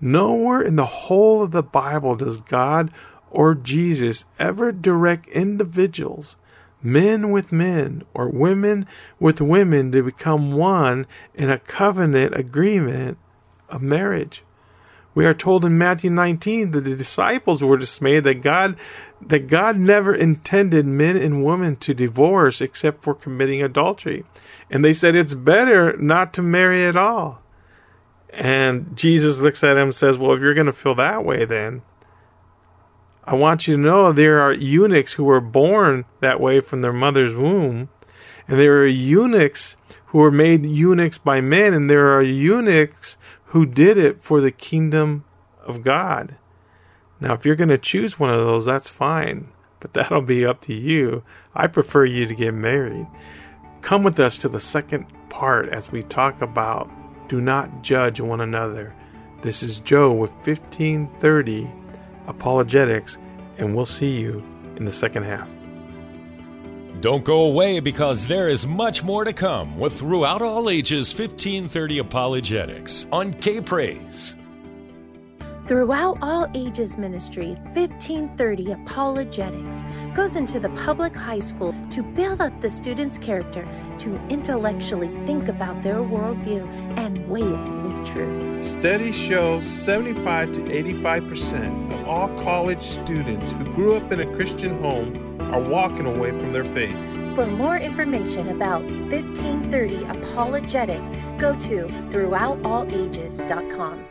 Nowhere 0.00 0.62
in 0.62 0.76
the 0.76 0.86
whole 0.86 1.42
of 1.42 1.50
the 1.50 1.62
Bible 1.62 2.16
does 2.16 2.38
God 2.38 2.90
or 3.30 3.54
Jesus 3.54 4.24
ever 4.38 4.72
direct 4.72 5.28
individuals, 5.28 6.36
men 6.82 7.30
with 7.30 7.52
men 7.52 8.04
or 8.14 8.28
women 8.28 8.86
with 9.18 9.40
women, 9.40 9.92
to 9.92 10.02
become 10.02 10.52
one 10.52 11.06
in 11.34 11.50
a 11.50 11.58
covenant 11.58 12.34
agreement 12.34 13.18
of 13.68 13.82
marriage. 13.82 14.42
We 15.14 15.26
are 15.26 15.34
told 15.34 15.64
in 15.64 15.76
Matthew 15.76 16.10
19 16.10 16.70
that 16.70 16.82
the 16.82 16.96
disciples 16.96 17.62
were 17.62 17.76
dismayed 17.76 18.24
that 18.24 18.42
God 18.42 18.76
that 19.20 19.48
God 19.48 19.76
never 19.76 20.14
intended 20.14 20.86
men 20.86 21.16
and 21.16 21.44
women 21.44 21.76
to 21.76 21.94
divorce 21.94 22.60
except 22.60 23.02
for 23.02 23.14
committing 23.14 23.62
adultery. 23.62 24.24
And 24.70 24.84
they 24.84 24.92
said 24.92 25.14
it's 25.14 25.34
better 25.34 25.96
not 25.98 26.32
to 26.34 26.42
marry 26.42 26.84
at 26.86 26.96
all. 26.96 27.42
And 28.32 28.96
Jesus 28.96 29.38
looks 29.38 29.62
at 29.64 29.76
him 29.76 29.84
and 29.84 29.94
says, 29.94 30.16
Well, 30.16 30.32
if 30.32 30.40
you're 30.40 30.54
going 30.54 30.66
to 30.66 30.72
feel 30.72 30.94
that 30.94 31.24
way, 31.24 31.44
then 31.44 31.82
I 33.24 33.34
want 33.34 33.66
you 33.66 33.76
to 33.76 33.82
know 33.82 34.12
there 34.12 34.40
are 34.40 34.52
eunuchs 34.52 35.12
who 35.12 35.24
were 35.24 35.40
born 35.40 36.04
that 36.20 36.40
way 36.40 36.60
from 36.60 36.80
their 36.80 36.92
mother's 36.92 37.34
womb. 37.34 37.88
And 38.48 38.58
there 38.58 38.78
are 38.78 38.86
eunuchs 38.86 39.76
who 40.06 40.18
were 40.18 40.30
made 40.30 40.64
eunuchs 40.64 41.18
by 41.18 41.40
men. 41.40 41.74
And 41.74 41.90
there 41.90 42.16
are 42.16 42.22
eunuchs 42.22 43.18
who 43.46 43.66
did 43.66 43.98
it 43.98 44.22
for 44.22 44.40
the 44.40 44.52
kingdom 44.52 45.24
of 45.64 45.82
God. 45.82 46.36
Now, 47.20 47.34
if 47.34 47.44
you're 47.44 47.56
going 47.56 47.68
to 47.68 47.78
choose 47.78 48.18
one 48.18 48.30
of 48.30 48.38
those, 48.38 48.64
that's 48.64 48.88
fine, 48.88 49.48
but 49.78 49.92
that'll 49.92 50.22
be 50.22 50.46
up 50.46 50.60
to 50.62 50.74
you. 50.74 51.22
I 51.54 51.66
prefer 51.66 52.04
you 52.04 52.26
to 52.26 52.34
get 52.34 52.54
married. 52.54 53.06
Come 53.82 54.02
with 54.02 54.18
us 54.20 54.38
to 54.38 54.48
the 54.48 54.60
second 54.60 55.06
part 55.28 55.68
as 55.68 55.92
we 55.92 56.02
talk 56.02 56.42
about 56.42 56.90
do 57.28 57.40
not 57.40 57.82
judge 57.82 58.20
one 58.20 58.40
another. 58.40 58.92
This 59.42 59.62
is 59.62 59.78
Joe 59.78 60.12
with 60.12 60.32
1530 60.44 61.70
Apologetics, 62.26 63.18
and 63.56 63.74
we'll 63.74 63.86
see 63.86 64.10
you 64.10 64.44
in 64.76 64.84
the 64.84 64.92
second 64.92 65.22
half. 65.22 65.48
Don't 67.00 67.24
go 67.24 67.42
away 67.42 67.78
because 67.78 68.26
there 68.26 68.48
is 68.48 68.66
much 68.66 69.02
more 69.02 69.24
to 69.24 69.32
come 69.32 69.78
with 69.78 69.96
Throughout 69.96 70.42
All 70.42 70.68
Ages 70.68 71.14
1530 71.14 71.98
Apologetics 71.98 73.06
on 73.12 73.32
K 73.34 73.60
Praise. 73.60 74.34
Throughout 75.70 76.18
All 76.20 76.50
Ages 76.52 76.98
Ministry, 76.98 77.50
1530 77.74 78.72
Apologetics 78.72 79.84
goes 80.14 80.34
into 80.34 80.58
the 80.58 80.70
public 80.70 81.14
high 81.14 81.38
school 81.38 81.72
to 81.90 82.02
build 82.02 82.40
up 82.40 82.60
the 82.60 82.68
student's 82.68 83.18
character 83.18 83.64
to 83.98 84.12
intellectually 84.30 85.06
think 85.26 85.46
about 85.46 85.80
their 85.80 85.98
worldview 85.98 86.66
and 86.98 87.24
weigh 87.28 87.42
it 87.42 87.84
with 87.84 88.04
truth. 88.04 88.64
Studies 88.64 89.14
show 89.14 89.60
75 89.60 90.54
to 90.54 90.60
85% 90.62 92.00
of 92.00 92.08
all 92.08 92.28
college 92.42 92.82
students 92.82 93.52
who 93.52 93.62
grew 93.72 93.94
up 93.94 94.10
in 94.10 94.18
a 94.18 94.26
Christian 94.34 94.76
home 94.82 95.40
are 95.52 95.60
walking 95.60 96.06
away 96.06 96.30
from 96.32 96.52
their 96.52 96.64
faith. 96.64 96.96
For 97.36 97.46
more 97.46 97.76
information 97.76 98.48
about 98.48 98.82
1530 98.82 100.04
Apologetics, 100.18 101.12
go 101.38 101.54
to 101.60 101.86
throughoutallages.com. 102.10 104.04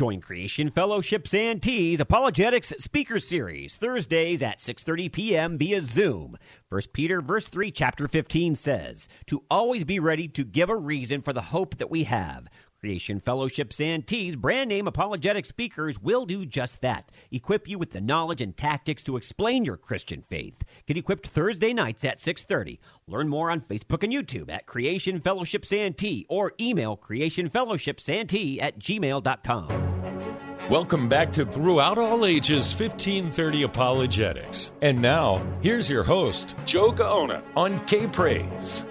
Join 0.00 0.22
Creation 0.22 0.70
Fellowship 0.70 1.28
Santee's 1.28 2.00
Apologetics 2.00 2.72
Speaker 2.78 3.20
Series 3.20 3.76
Thursdays 3.76 4.40
at 4.40 4.58
6:30 4.58 5.12
p.m. 5.12 5.58
via 5.58 5.82
Zoom. 5.82 6.38
1 6.70 6.80
Peter 6.94 7.20
verse 7.20 7.44
3 7.44 7.70
chapter 7.70 8.08
15 8.08 8.56
says, 8.56 9.08
"To 9.26 9.44
always 9.50 9.84
be 9.84 9.98
ready 9.98 10.26
to 10.26 10.42
give 10.42 10.70
a 10.70 10.74
reason 10.74 11.20
for 11.20 11.34
the 11.34 11.42
hope 11.42 11.76
that 11.76 11.90
we 11.90 12.04
have." 12.04 12.48
Creation 12.80 13.20
Fellowship 13.20 13.74
Santee's 13.74 14.36
brand 14.36 14.70
name 14.70 14.88
apologetic 14.88 15.44
speakers 15.44 16.00
will 16.00 16.24
do 16.24 16.46
just 16.46 16.80
that. 16.80 17.12
Equip 17.30 17.68
you 17.68 17.78
with 17.78 17.90
the 17.90 18.00
knowledge 18.00 18.40
and 18.40 18.56
tactics 18.56 19.02
to 19.02 19.18
explain 19.18 19.66
your 19.66 19.76
Christian 19.76 20.24
faith. 20.30 20.62
Get 20.86 20.96
equipped 20.96 21.26
Thursday 21.26 21.74
nights 21.74 22.06
at 22.06 22.22
6:30. 22.22 22.78
Learn 23.06 23.28
more 23.28 23.50
on 23.50 23.60
Facebook 23.60 24.02
and 24.02 24.10
YouTube 24.10 24.50
at 24.50 24.64
Creation 24.64 25.20
Fellowship 25.20 25.66
Santee 25.66 26.24
or 26.30 26.54
email 26.58 26.96
creationfellowshipsantee 26.96 28.62
at 28.62 28.78
gmail.com. 28.78 29.89
Welcome 30.68 31.08
back 31.08 31.32
to 31.32 31.44
Throughout 31.44 31.98
All 31.98 32.24
Ages 32.24 32.72
1530 32.72 33.64
Apologetics. 33.64 34.72
And 34.82 35.02
now, 35.02 35.44
here's 35.62 35.90
your 35.90 36.04
host, 36.04 36.54
Joe 36.64 36.92
Gaona 36.92 37.42
on 37.56 37.84
K 37.86 38.06
Praise. 38.06 38.86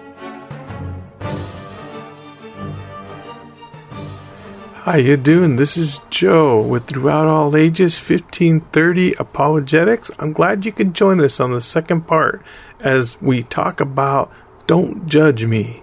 How 4.82 4.96
you 4.96 5.16
doing? 5.16 5.56
This 5.56 5.78
is 5.78 6.00
Joe 6.10 6.60
with 6.60 6.86
Throughout 6.86 7.26
All 7.26 7.56
Ages 7.56 7.96
1530 7.96 9.14
Apologetics. 9.14 10.10
I'm 10.18 10.34
glad 10.34 10.66
you 10.66 10.72
could 10.72 10.92
join 10.92 11.20
us 11.20 11.40
on 11.40 11.52
the 11.52 11.62
second 11.62 12.06
part 12.06 12.42
as 12.80 13.20
we 13.22 13.42
talk 13.42 13.80
about 13.80 14.30
Don't 14.66 15.06
Judge 15.06 15.46
Me. 15.46 15.82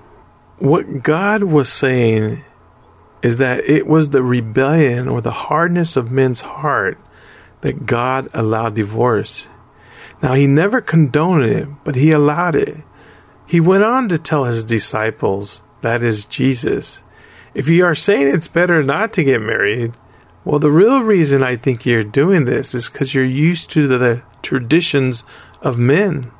What 0.60 1.01
God 1.01 1.44
was 1.44 1.72
saying 1.72 2.44
is 3.27 3.36
that 3.38 3.65
it 3.65 3.86
was 3.86 4.10
the 4.10 4.24
rebellion 4.24 5.10
or 5.10 5.19
the 5.19 5.31
hardness 5.31 5.98
of 5.98 6.10
men's 6.10 6.39
heart 6.39 6.98
that 7.60 7.86
God 7.86 8.29
allowed 8.34 8.75
divorce. 8.75 9.48
Now, 10.24 10.34
He 10.36 10.48
never 10.48 10.79
condoned 10.79 11.43
it, 11.43 11.67
but 11.84 11.96
He 11.96 12.12
allowed 12.12 12.55
it. 12.55 12.77
He 13.46 13.60
went 13.60 13.84
on 13.84 14.07
to 14.07 14.17
tell 14.17 14.46
His 14.46 14.63
disciples, 14.63 15.62
that 15.81 16.01
is 16.01 16.24
Jesus, 16.24 17.03
If 17.53 17.67
you 17.67 17.84
are 17.84 17.96
saying 17.96 18.29
it's 18.29 18.48
better 18.48 18.81
not 18.81 19.12
to 19.13 19.25
get 19.25 19.41
married, 19.41 19.91
well, 20.46 20.60
the 20.60 20.72
real 20.72 21.01
reason 21.01 21.43
I 21.43 21.57
think 21.57 21.86
you're 21.86 22.03
doing 22.03 22.46
this 22.46 22.74
is 22.74 22.88
because 22.88 23.13
you're 23.13 23.25
used 23.25 23.69
to 23.72 23.89
the 23.89 24.24
traditions 24.41 25.25
of 25.62 25.77
men. 25.77 26.31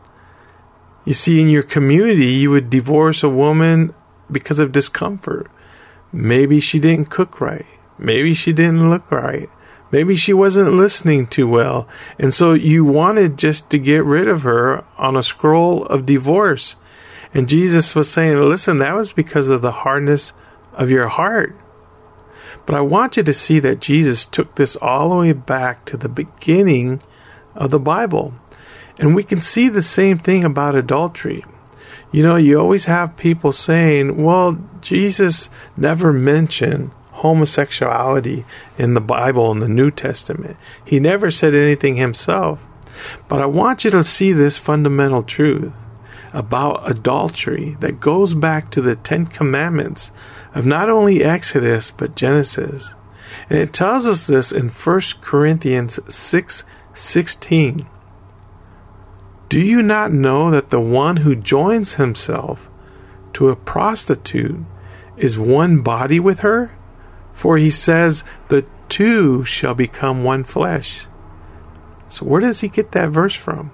You 1.03 1.13
see, 1.13 1.41
in 1.41 1.50
your 1.50 1.63
community, 1.63 2.27
you 2.27 2.50
would 2.51 2.70
divorce 2.70 3.24
a 3.24 3.29
woman 3.29 3.94
because 4.32 4.60
of 4.60 4.72
discomfort. 4.72 5.51
Maybe 6.12 6.60
she 6.60 6.80
didn't 6.80 7.10
cook 7.10 7.42
right. 7.42 7.66
Maybe 7.98 8.34
she 8.34 8.54
didn't 8.54 8.90
look 8.90 9.12
right. 9.12 9.50
Maybe 9.92 10.16
she 10.16 10.34
wasn't 10.34 10.74
listening 10.74 11.28
too 11.28 11.48
well. 11.48 11.88
And 12.20 12.34
so 12.34 12.54
you 12.54 12.84
wanted 12.84 13.38
just 13.38 13.70
to 13.70 13.80
get 13.80 14.04
rid 14.04 14.28
of 14.28 14.42
her 14.42 14.84
on 14.98 15.16
a 15.16 15.24
scroll 15.24 15.86
of 15.86 16.06
divorce. 16.06 16.76
And 17.34 17.48
Jesus 17.48 17.96
was 17.96 18.10
saying, 18.10 18.38
listen, 18.38 18.80
that 18.80 18.96
was 18.96 19.12
because 19.12 19.50
of 19.50 19.62
the 19.62 19.72
hardness 19.72 20.34
of 20.74 20.92
your 20.92 21.08
heart. 21.08 21.56
But 22.66 22.76
I 22.76 22.82
want 22.82 23.16
you 23.16 23.24
to 23.24 23.34
see 23.34 23.60
that 23.60 23.80
Jesus 23.80 24.26
took 24.26 24.56
this 24.56 24.76
all 24.76 25.10
the 25.10 25.16
way 25.16 25.34
back 25.34 25.86
to 25.86 25.98
the 25.98 26.10
beginning 26.10 27.02
of 27.56 27.72
the 27.72 27.80
Bible. 27.80 28.34
And 28.98 29.16
we 29.16 29.24
can 29.24 29.40
see 29.40 29.70
the 29.70 29.84
same 29.84 30.18
thing 30.18 30.44
about 30.44 30.76
adultery. 30.76 31.46
You 32.12 32.24
know, 32.24 32.36
you 32.36 32.60
always 32.60 32.86
have 32.86 33.18
people 33.18 33.52
saying, 33.52 34.24
well, 34.24 34.58
Jesus 34.82 35.50
never 35.76 36.14
mentioned 36.14 36.92
homosexuality 37.12 38.46
in 38.78 38.94
the 38.94 39.02
Bible 39.02 39.52
in 39.52 39.60
the 39.60 39.68
New 39.68 39.92
Testament. 39.92 40.56
He 40.86 41.00
never 41.00 41.32
said 41.32 41.54
anything 41.54 41.96
himself. 41.96 42.60
But 43.28 43.42
I 43.42 43.46
want 43.46 43.84
you 43.84 43.92
to 43.92 44.04
see 44.04 44.32
this 44.32 44.58
fundamental 44.58 45.24
truth 45.24 45.76
about 46.34 46.90
adultery 46.90 47.76
that 47.80 48.00
goes 48.00 48.34
back 48.34 48.70
to 48.72 48.82
the 48.82 48.96
Ten 48.96 49.26
Commandments 49.26 50.12
of 50.54 50.66
not 50.66 50.90
only 50.90 51.24
Exodus 51.24 51.92
but 51.92 52.16
Genesis. 52.16 52.94
And 53.50 53.60
it 53.60 53.74
tells 53.74 54.06
us 54.06 54.26
this 54.26 54.52
in 54.52 54.70
1 54.70 55.02
Corinthians 55.22 56.00
6 56.14 56.64
16. 56.94 57.88
Do 59.50 59.60
you 59.60 59.82
not 59.82 60.12
know 60.12 60.51
that 60.51 60.70
the 60.72 60.80
one 60.80 61.18
who 61.18 61.36
joins 61.36 61.94
himself 61.94 62.70
to 63.34 63.50
a 63.50 63.56
prostitute 63.56 64.60
is 65.16 65.39
one 65.39 65.82
body 65.82 66.20
with 66.20 66.39
her? 66.39 66.77
For 67.34 67.58
he 67.58 67.70
says, 67.70 68.24
The 68.50 68.66
two 68.89 69.46
shall 69.46 69.74
become 69.74 70.24
one 70.24 70.44
flesh. 70.44 71.06
So, 72.10 72.25
where 72.25 72.42
does 72.42 72.62
he 72.62 72.68
get 72.68 72.92
that 72.92 73.10
verse 73.10 73.36
from? 73.36 73.72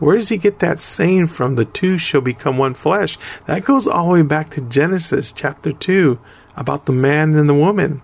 Where 0.00 0.16
does 0.16 0.30
he 0.30 0.38
get 0.38 0.60
that 0.60 0.80
saying 0.80 1.28
from? 1.28 1.54
The 1.54 1.66
two 1.66 1.98
shall 1.98 2.22
become 2.22 2.56
one 2.56 2.74
flesh. 2.74 3.18
That 3.46 3.64
goes 3.64 3.86
all 3.86 4.08
the 4.08 4.14
way 4.14 4.22
back 4.22 4.50
to 4.50 4.62
Genesis 4.62 5.30
chapter 5.30 5.72
2 5.72 6.18
about 6.56 6.86
the 6.86 6.92
man 6.92 7.34
and 7.34 7.48
the 7.48 7.54
woman. 7.54 8.02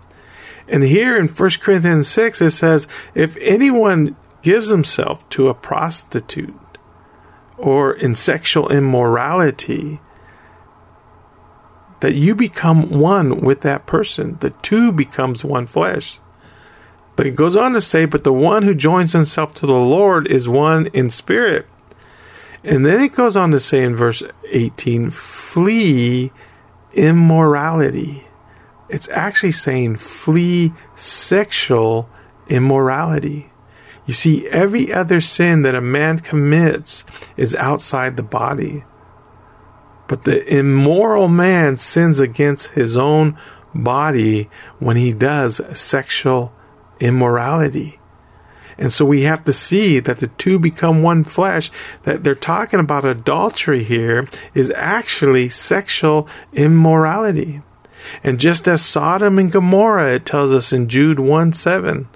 And 0.69 0.83
here 0.83 1.17
in 1.17 1.29
1 1.29 1.51
Corinthians 1.61 2.09
6, 2.09 2.43
it 2.43 2.51
says, 2.51 2.87
If 3.15 3.37
anyone 3.39 4.17
gives 4.43 4.69
himself 4.69 5.27
to 5.31 5.49
a 5.49 5.55
prostitute 5.55 6.55
or 7.59 7.93
in 7.95 8.15
sexual 8.15 8.69
immorality, 8.69 10.01
that 12.01 12.15
you 12.15 12.35
become 12.35 12.91
one 12.91 13.41
with 13.41 13.63
that 13.63 13.87
person. 13.87 14.37
The 14.41 14.51
two 14.51 14.93
becomes 14.93 15.45
one 15.45 15.67
flesh. 15.67 16.21
But 17.17 17.27
it 17.27 17.35
goes 17.35 17.57
on 17.57 17.73
to 17.73 17.81
say, 17.81 18.05
But 18.05 18.25
the 18.25 18.33
one 18.33 18.63
who 18.63 18.75
joins 18.75 19.13
himself 19.13 19.55
to 19.55 19.67
the 19.67 19.73
Lord 19.73 20.27
is 20.27 20.49
one 20.49 20.87
in 20.89 21.09
spirit. 21.09 21.67
And 22.63 22.85
then 22.85 23.01
it 23.01 23.15
goes 23.15 23.37
on 23.37 23.53
to 23.53 23.61
say 23.61 23.83
in 23.83 23.97
verse 23.97 24.23
18, 24.51 25.11
flee 25.11 26.33
immorality. 26.93 28.27
It's 28.89 29.09
actually 29.09 29.53
saying 29.53 29.97
flee 29.97 30.73
sexual 30.95 32.09
immorality. 32.49 33.51
You 34.07 34.15
see, 34.15 34.49
every 34.49 34.93
other 34.93 35.21
sin 35.21 35.63
that 35.63 35.75
a 35.75 35.81
man 35.81 36.21
commits 36.21 37.05
is 37.37 37.55
outside 37.57 38.17
the 38.17 38.23
body. 38.23 38.85
But 40.09 40.25
the 40.25 40.47
immoral 40.47 41.27
man 41.29 41.77
sins 41.77 42.21
against 42.21 42.69
his 42.69 42.97
own 42.97 43.37
body 43.75 44.49
when 44.79 44.97
he 44.97 45.13
does 45.13 45.61
sexual 45.75 46.53
immorality. 47.01 47.99
And 48.79 48.93
so 48.93 49.05
we 49.05 49.23
have 49.23 49.45
to 49.45 49.53
see 49.53 50.01
that 50.01 50.19
the 50.19 50.27
two 50.27 50.59
become 50.59 51.03
one 51.03 51.25
flesh, 51.25 51.71
that 52.05 52.23
they're 52.23 52.35
talking 52.35 52.79
about 52.79 53.05
adultery 53.05 53.83
here 53.83 54.29
is 54.55 54.71
actually 54.77 55.49
sexual 55.49 56.29
immorality. 56.53 57.63
And 58.23 58.39
just 58.39 58.69
as 58.69 58.85
Sodom 58.85 59.39
and 59.39 59.51
Gomorrah, 59.51 60.15
it 60.15 60.27
tells 60.27 60.53
us 60.53 60.73
in 60.73 60.89
Jude 60.89 61.19
1 61.19 61.53
7, 61.55 62.09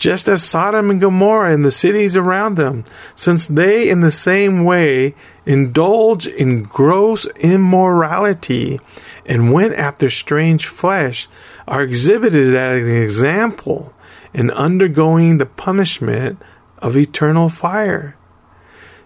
just 0.00 0.30
as 0.30 0.42
Sodom 0.42 0.90
and 0.90 0.98
Gomorrah 0.98 1.52
and 1.52 1.62
the 1.62 1.70
cities 1.70 2.16
around 2.16 2.56
them, 2.56 2.86
since 3.14 3.46
they 3.46 3.90
in 3.90 4.00
the 4.00 4.10
same 4.10 4.64
way 4.64 5.14
indulge 5.44 6.26
in 6.26 6.62
gross 6.62 7.26
immorality 7.36 8.80
and 9.26 9.52
went 9.52 9.74
after 9.74 10.08
strange 10.08 10.66
flesh, 10.66 11.28
are 11.68 11.82
exhibited 11.82 12.54
as 12.54 12.88
an 12.88 12.96
example 12.96 13.92
and 14.32 14.50
undergoing 14.52 15.36
the 15.36 15.44
punishment 15.44 16.40
of 16.78 16.96
eternal 16.96 17.50
fire. 17.50 18.16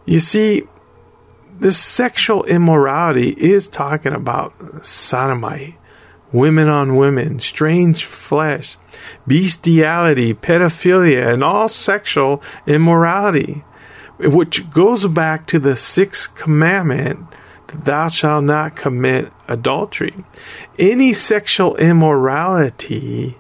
You 0.07 0.21
see, 0.21 0.63
this 1.59 1.77
sexual 1.77 2.45
immorality 2.45 3.31
is 3.31 3.67
talking 3.67 4.13
about 4.13 4.87
sodomite, 4.87 5.75
women 6.35 6.69
on 6.69 6.97
women, 6.97 7.39
strange 7.39 8.05
flesh, 8.05 8.77
bestiality, 9.25 10.35
pedophilia, 10.35 11.33
and 11.33 11.45
all 11.45 11.69
sexual 11.69 12.43
immorality, 12.67 13.65
which 14.19 14.69
goes 14.71 15.07
back 15.07 15.47
to 15.47 15.61
the 15.61 15.77
sixth 15.77 16.35
commandment 16.35 17.25
that 17.69 17.85
thou 17.85 18.09
shalt 18.09 18.43
not 18.43 18.75
commit 18.75 19.33
adultery. 19.47 20.13
Any 20.77 21.13
sexual 21.13 21.77
immorality 21.77 23.39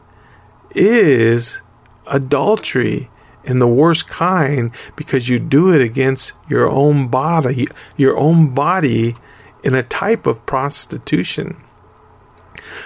is 0.71 1.61
adultery 2.07 3.11
in 3.43 3.59
the 3.59 3.67
worst 3.67 4.07
kind 4.07 4.71
because 4.95 5.29
you 5.29 5.41
do 5.41 5.75
it 5.75 5.83
against 5.83 6.33
your 6.49 6.71
own 6.71 7.09
body, 7.09 7.67
your 7.97 8.17
own 8.17 8.55
body 8.55 9.17
in 9.65 9.75
a 9.75 9.83
type 9.83 10.29
of 10.29 10.47
prostitution. 10.47 11.57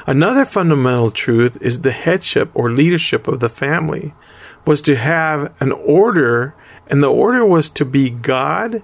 Another 0.07 0.45
fundamental 0.45 1.11
truth 1.11 1.57
is 1.61 1.81
the 1.81 1.91
headship 1.91 2.51
or 2.55 2.71
leadership 2.71 3.29
of 3.29 3.41
the 3.41 3.49
family 3.49 4.15
was 4.65 4.83
to 4.83 4.97
have 4.97 5.53
an 5.61 5.73
order, 5.73 6.55
and 6.87 7.03
the 7.03 7.11
order 7.11 7.45
was 7.45 7.71
to 7.71 7.85
be 7.85 8.11
God, 8.11 8.83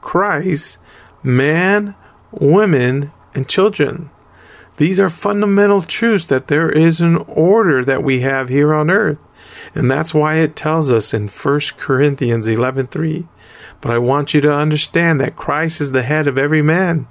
Christ, 0.00 0.78
man, 1.22 1.94
women, 2.30 3.12
and 3.34 3.48
children. 3.48 4.10
These 4.76 5.00
are 5.00 5.10
fundamental 5.10 5.82
truths 5.82 6.26
that 6.26 6.48
there 6.48 6.70
is 6.70 7.00
an 7.00 7.16
order 7.16 7.84
that 7.84 8.02
we 8.02 8.20
have 8.20 8.48
here 8.48 8.74
on 8.74 8.90
earth. 8.90 9.18
And 9.74 9.90
that's 9.90 10.14
why 10.14 10.36
it 10.36 10.56
tells 10.56 10.90
us 10.90 11.14
in 11.14 11.28
1 11.28 11.78
Corinthians 11.78 12.46
11:3, 12.46 13.26
but 13.80 13.90
I 13.90 13.98
want 13.98 14.34
you 14.34 14.40
to 14.42 14.52
understand 14.52 15.20
that 15.20 15.36
Christ 15.36 15.80
is 15.80 15.92
the 15.92 16.02
head 16.02 16.28
of 16.28 16.38
every 16.38 16.62
man, 16.62 17.06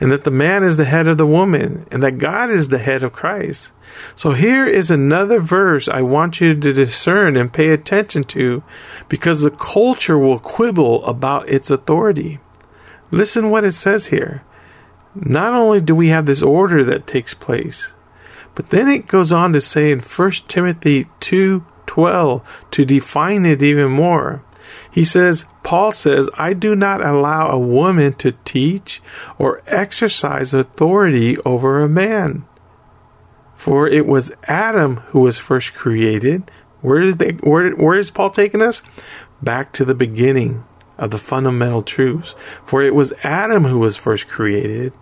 and 0.00 0.10
that 0.10 0.24
the 0.24 0.30
man 0.30 0.64
is 0.64 0.78
the 0.78 0.86
head 0.86 1.06
of 1.06 1.18
the 1.18 1.26
woman, 1.26 1.86
and 1.90 2.02
that 2.02 2.18
God 2.18 2.50
is 2.50 2.68
the 2.68 2.78
head 2.78 3.02
of 3.02 3.12
Christ. 3.12 3.70
So 4.16 4.32
here 4.32 4.66
is 4.66 4.90
another 4.90 5.40
verse 5.40 5.88
I 5.88 6.00
want 6.00 6.40
you 6.40 6.58
to 6.58 6.72
discern 6.72 7.36
and 7.36 7.52
pay 7.52 7.68
attention 7.68 8.24
to 8.24 8.62
because 9.08 9.42
the 9.42 9.50
culture 9.50 10.16
will 10.16 10.38
quibble 10.38 11.04
about 11.04 11.48
its 11.48 11.70
authority. 11.70 12.40
Listen 13.10 13.50
what 13.50 13.64
it 13.64 13.72
says 13.72 14.06
here. 14.06 14.42
Not 15.14 15.54
only 15.54 15.80
do 15.80 15.94
we 15.94 16.08
have 16.08 16.26
this 16.26 16.42
order 16.42 16.82
that 16.84 17.06
takes 17.06 17.34
place, 17.34 17.92
but 18.54 18.70
then 18.70 18.88
it 18.88 19.06
goes 19.06 19.32
on 19.32 19.52
to 19.52 19.60
say 19.60 19.90
in 19.90 20.00
1 20.00 20.30
Timothy 20.48 21.08
2 21.20 21.64
12 21.86 22.42
to 22.70 22.84
define 22.84 23.44
it 23.44 23.62
even 23.62 23.90
more. 23.90 24.44
He 24.90 25.04
says, 25.04 25.46
Paul 25.62 25.92
says, 25.92 26.28
I 26.34 26.52
do 26.52 26.74
not 26.74 27.04
allow 27.04 27.48
a 27.50 27.58
woman 27.58 28.14
to 28.14 28.32
teach 28.44 29.00
or 29.38 29.62
exercise 29.66 30.52
authority 30.52 31.38
over 31.38 31.80
a 31.80 31.88
man. 31.88 32.44
For 33.54 33.86
it 33.86 34.06
was 34.06 34.32
Adam 34.44 34.96
who 35.08 35.20
was 35.20 35.38
first 35.38 35.74
created. 35.74 36.50
Where 36.80 37.02
is, 37.02 37.18
they, 37.18 37.32
where, 37.32 37.70
where 37.72 37.98
is 37.98 38.10
Paul 38.10 38.30
taking 38.30 38.62
us? 38.62 38.82
Back 39.42 39.72
to 39.74 39.84
the 39.84 39.94
beginning 39.94 40.64
of 40.98 41.10
the 41.10 41.18
fundamental 41.18 41.82
truths. 41.82 42.34
For 42.64 42.82
it 42.82 42.94
was 42.94 43.12
Adam 43.22 43.64
who 43.64 43.78
was 43.78 43.96
first 43.96 44.28
created, 44.28 44.92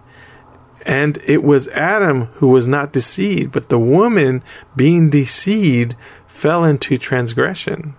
and 0.82 1.18
it 1.26 1.42
was 1.42 1.68
Adam 1.68 2.26
who 2.34 2.48
was 2.48 2.66
not 2.66 2.92
deceived, 2.92 3.52
but 3.52 3.68
the 3.68 3.78
woman 3.78 4.42
being 4.74 5.10
deceived 5.10 5.96
fell 6.26 6.64
into 6.64 6.96
transgression. 6.96 7.94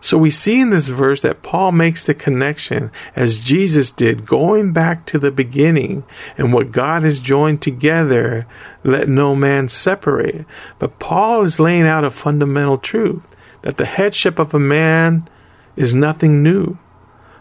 So 0.00 0.18
we 0.18 0.30
see 0.30 0.60
in 0.60 0.70
this 0.70 0.88
verse 0.88 1.20
that 1.20 1.42
Paul 1.42 1.72
makes 1.72 2.04
the 2.04 2.14
connection 2.14 2.90
as 3.14 3.38
Jesus 3.38 3.90
did, 3.90 4.26
going 4.26 4.72
back 4.72 5.06
to 5.06 5.18
the 5.18 5.30
beginning 5.30 6.04
and 6.36 6.52
what 6.52 6.72
God 6.72 7.02
has 7.02 7.20
joined 7.20 7.62
together, 7.62 8.46
let 8.84 9.08
no 9.08 9.34
man 9.34 9.68
separate. 9.68 10.44
But 10.78 10.98
Paul 10.98 11.42
is 11.42 11.60
laying 11.60 11.86
out 11.86 12.04
a 12.04 12.10
fundamental 12.10 12.78
truth 12.78 13.34
that 13.62 13.76
the 13.76 13.86
headship 13.86 14.38
of 14.38 14.54
a 14.54 14.58
man 14.58 15.28
is 15.76 15.94
nothing 15.94 16.42
new. 16.42 16.78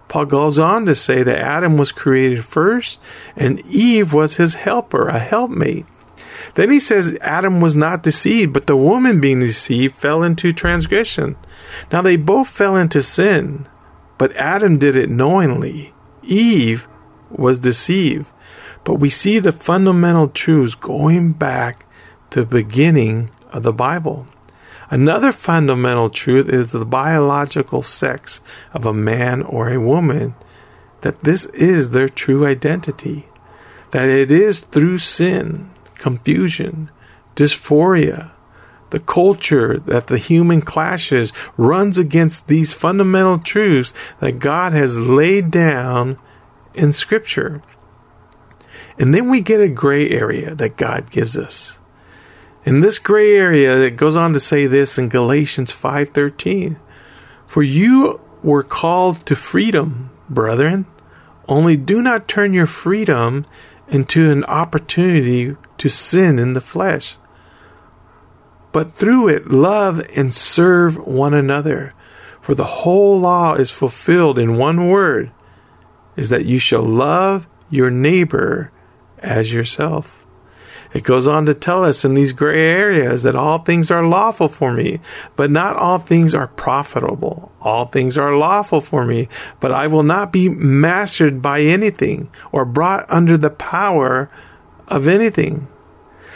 Paul 0.07 0.25
goes 0.25 0.59
on 0.59 0.85
to 0.85 0.95
say 0.95 1.23
that 1.23 1.37
Adam 1.37 1.77
was 1.77 1.91
created 1.91 2.45
first 2.45 2.99
and 3.35 3.59
Eve 3.65 4.13
was 4.13 4.35
his 4.35 4.55
helper, 4.55 5.07
a 5.07 5.19
helpmate. 5.19 5.85
Then 6.53 6.71
he 6.71 6.79
says 6.79 7.17
Adam 7.21 7.59
was 7.59 7.75
not 7.75 8.03
deceived, 8.03 8.53
but 8.53 8.67
the 8.67 8.77
woman 8.77 9.19
being 9.19 9.39
deceived 9.39 9.95
fell 9.95 10.23
into 10.23 10.53
transgression. 10.53 11.35
Now 11.91 12.01
they 12.01 12.15
both 12.15 12.47
fell 12.47 12.75
into 12.75 13.01
sin, 13.01 13.67
but 14.17 14.35
Adam 14.37 14.77
did 14.77 14.95
it 14.95 15.09
knowingly. 15.09 15.93
Eve 16.23 16.87
was 17.29 17.59
deceived. 17.59 18.27
But 18.83 18.95
we 18.95 19.09
see 19.09 19.39
the 19.39 19.51
fundamental 19.51 20.29
truths 20.29 20.75
going 20.75 21.33
back 21.33 21.85
to 22.29 22.41
the 22.41 22.45
beginning 22.45 23.31
of 23.51 23.63
the 23.63 23.73
Bible. 23.73 24.27
Another 24.89 25.31
fundamental 25.31 26.11
truth 26.11 26.47
is 26.47 26.71
the 26.71 26.85
biological 26.85 27.81
sex 27.81 28.41
of 28.73 28.85
a 28.85 28.93
man 28.93 29.41
or 29.41 29.69
a 29.69 29.79
woman, 29.79 30.35
that 31.01 31.23
this 31.23 31.45
is 31.47 31.89
their 31.89 32.07
true 32.07 32.45
identity, 32.45 33.27
that 33.91 34.07
it 34.07 34.29
is 34.29 34.59
through 34.59 34.99
sin, 34.99 35.71
confusion, 35.97 36.89
dysphoria, 37.35 38.31
the 38.91 38.99
culture 38.99 39.79
that 39.79 40.07
the 40.07 40.17
human 40.17 40.61
clashes 40.61 41.33
runs 41.57 41.97
against 41.97 42.47
these 42.47 42.73
fundamental 42.73 43.39
truths 43.39 43.93
that 44.19 44.39
God 44.39 44.73
has 44.73 44.97
laid 44.97 45.51
down 45.51 46.17
in 46.73 46.93
Scripture. 46.93 47.61
And 48.97 49.13
then 49.13 49.29
we 49.29 49.41
get 49.41 49.59
a 49.59 49.67
gray 49.67 50.09
area 50.09 50.55
that 50.55 50.77
God 50.77 51.11
gives 51.11 51.37
us. 51.37 51.79
In 52.63 52.79
this 52.79 52.97
gray 52.97 53.35
area, 53.35 53.77
it 53.79 53.97
goes 53.97 54.15
on 54.15 54.33
to 54.33 54.39
say 54.39 54.65
this 54.65 54.97
in 54.97 55.09
Galatians 55.09 55.71
5:13, 55.71 56.77
"For 57.47 57.61
you 57.61 58.19
were 58.41 58.63
called 58.63 59.25
to 59.25 59.35
freedom, 59.35 60.09
brethren, 60.29 60.85
only 61.47 61.77
do 61.77 62.01
not 62.01 62.27
turn 62.27 62.53
your 62.53 62.65
freedom 62.65 63.45
into 63.87 64.31
an 64.31 64.43
opportunity 64.45 65.55
to 65.77 65.89
sin 65.89 66.39
in 66.39 66.53
the 66.53 66.61
flesh." 66.61 67.17
but 68.75 68.93
through 68.93 69.29
it 69.29 69.49
love 69.49 70.05
and 70.17 70.33
serve 70.33 70.97
one 70.97 71.33
another. 71.33 71.93
For 72.41 72.53
the 72.53 72.83
whole 72.83 73.17
law 73.17 73.53
is 73.53 73.71
fulfilled 73.71 74.37
in 74.37 74.57
one 74.57 74.89
word 74.89 75.31
is 76.17 76.27
that 76.27 76.43
you 76.43 76.59
shall 76.59 76.83
love 76.83 77.47
your 77.69 77.89
neighbor 77.89 78.73
as 79.19 79.53
yourself. 79.53 80.25
It 80.93 81.05
goes 81.05 81.25
on 81.25 81.45
to 81.45 81.53
tell 81.53 81.85
us 81.85 82.03
in 82.03 82.15
these 82.15 82.33
gray 82.33 82.67
areas 82.67 83.23
that 83.23 83.33
all 83.33 83.59
things 83.59 83.89
are 83.89 84.05
lawful 84.05 84.49
for 84.49 84.73
me, 84.73 84.99
but 85.37 85.49
not 85.49 85.77
all 85.77 85.97
things 85.97 86.35
are 86.35 86.47
profitable. 86.47 87.53
All 87.61 87.85
things 87.85 88.17
are 88.17 88.35
lawful 88.35 88.81
for 88.81 89.05
me, 89.05 89.29
but 89.61 89.71
I 89.71 89.87
will 89.87 90.03
not 90.03 90.33
be 90.33 90.49
mastered 90.49 91.41
by 91.41 91.61
anything 91.61 92.29
or 92.51 92.65
brought 92.65 93.05
under 93.07 93.37
the 93.37 93.51
power 93.51 94.29
of 94.87 95.07
anything. 95.07 95.67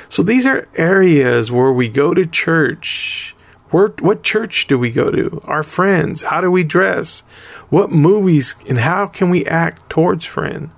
So 0.10 0.24
these 0.24 0.48
are 0.48 0.68
areas 0.76 1.52
where 1.52 1.72
we 1.72 1.88
go 1.88 2.14
to 2.14 2.26
church. 2.26 3.36
Where, 3.70 3.90
what 4.00 4.24
church 4.24 4.66
do 4.68 4.80
we 4.80 4.90
go 4.90 5.12
to? 5.12 5.42
Our 5.46 5.62
friends. 5.62 6.24
How 6.24 6.42
do 6.42 6.50
we 6.50 6.64
dress? 6.64 7.22
What 7.70 7.92
movies 7.92 8.56
and 8.68 8.80
how 8.80 9.06
can 9.06 9.30
we 9.30 9.46
act 9.46 9.90
towards 9.90 10.26
friend? 10.26 10.72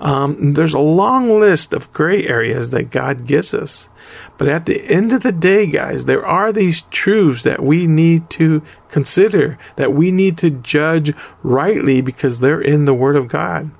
Um, 0.00 0.54
there's 0.54 0.74
a 0.74 0.78
long 0.78 1.40
list 1.40 1.72
of 1.72 1.92
gray 1.92 2.26
areas 2.26 2.70
that 2.70 2.90
God 2.90 3.26
gives 3.26 3.52
us. 3.52 3.88
But 4.36 4.48
at 4.48 4.66
the 4.66 4.80
end 4.84 5.12
of 5.12 5.24
the 5.24 5.32
day, 5.32 5.66
guys, 5.66 6.04
there 6.04 6.24
are 6.24 6.52
these 6.52 6.82
truths 6.82 7.42
that 7.42 7.62
we 7.62 7.88
need 7.88 8.30
to 8.30 8.62
consider, 8.88 9.58
that 9.74 9.92
we 9.92 10.12
need 10.12 10.38
to 10.38 10.50
judge 10.50 11.14
rightly 11.42 12.00
because 12.00 12.38
they're 12.38 12.60
in 12.60 12.84
the 12.84 12.94
Word 12.94 13.16
of 13.16 13.26
God. 13.26 13.72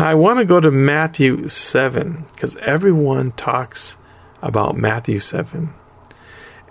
Now, 0.00 0.08
I 0.08 0.14
want 0.14 0.38
to 0.38 0.46
go 0.46 0.60
to 0.60 0.70
Matthew 0.70 1.46
7 1.46 2.24
because 2.32 2.56
everyone 2.56 3.32
talks 3.32 3.98
about 4.40 4.74
Matthew 4.74 5.20
7. 5.20 5.74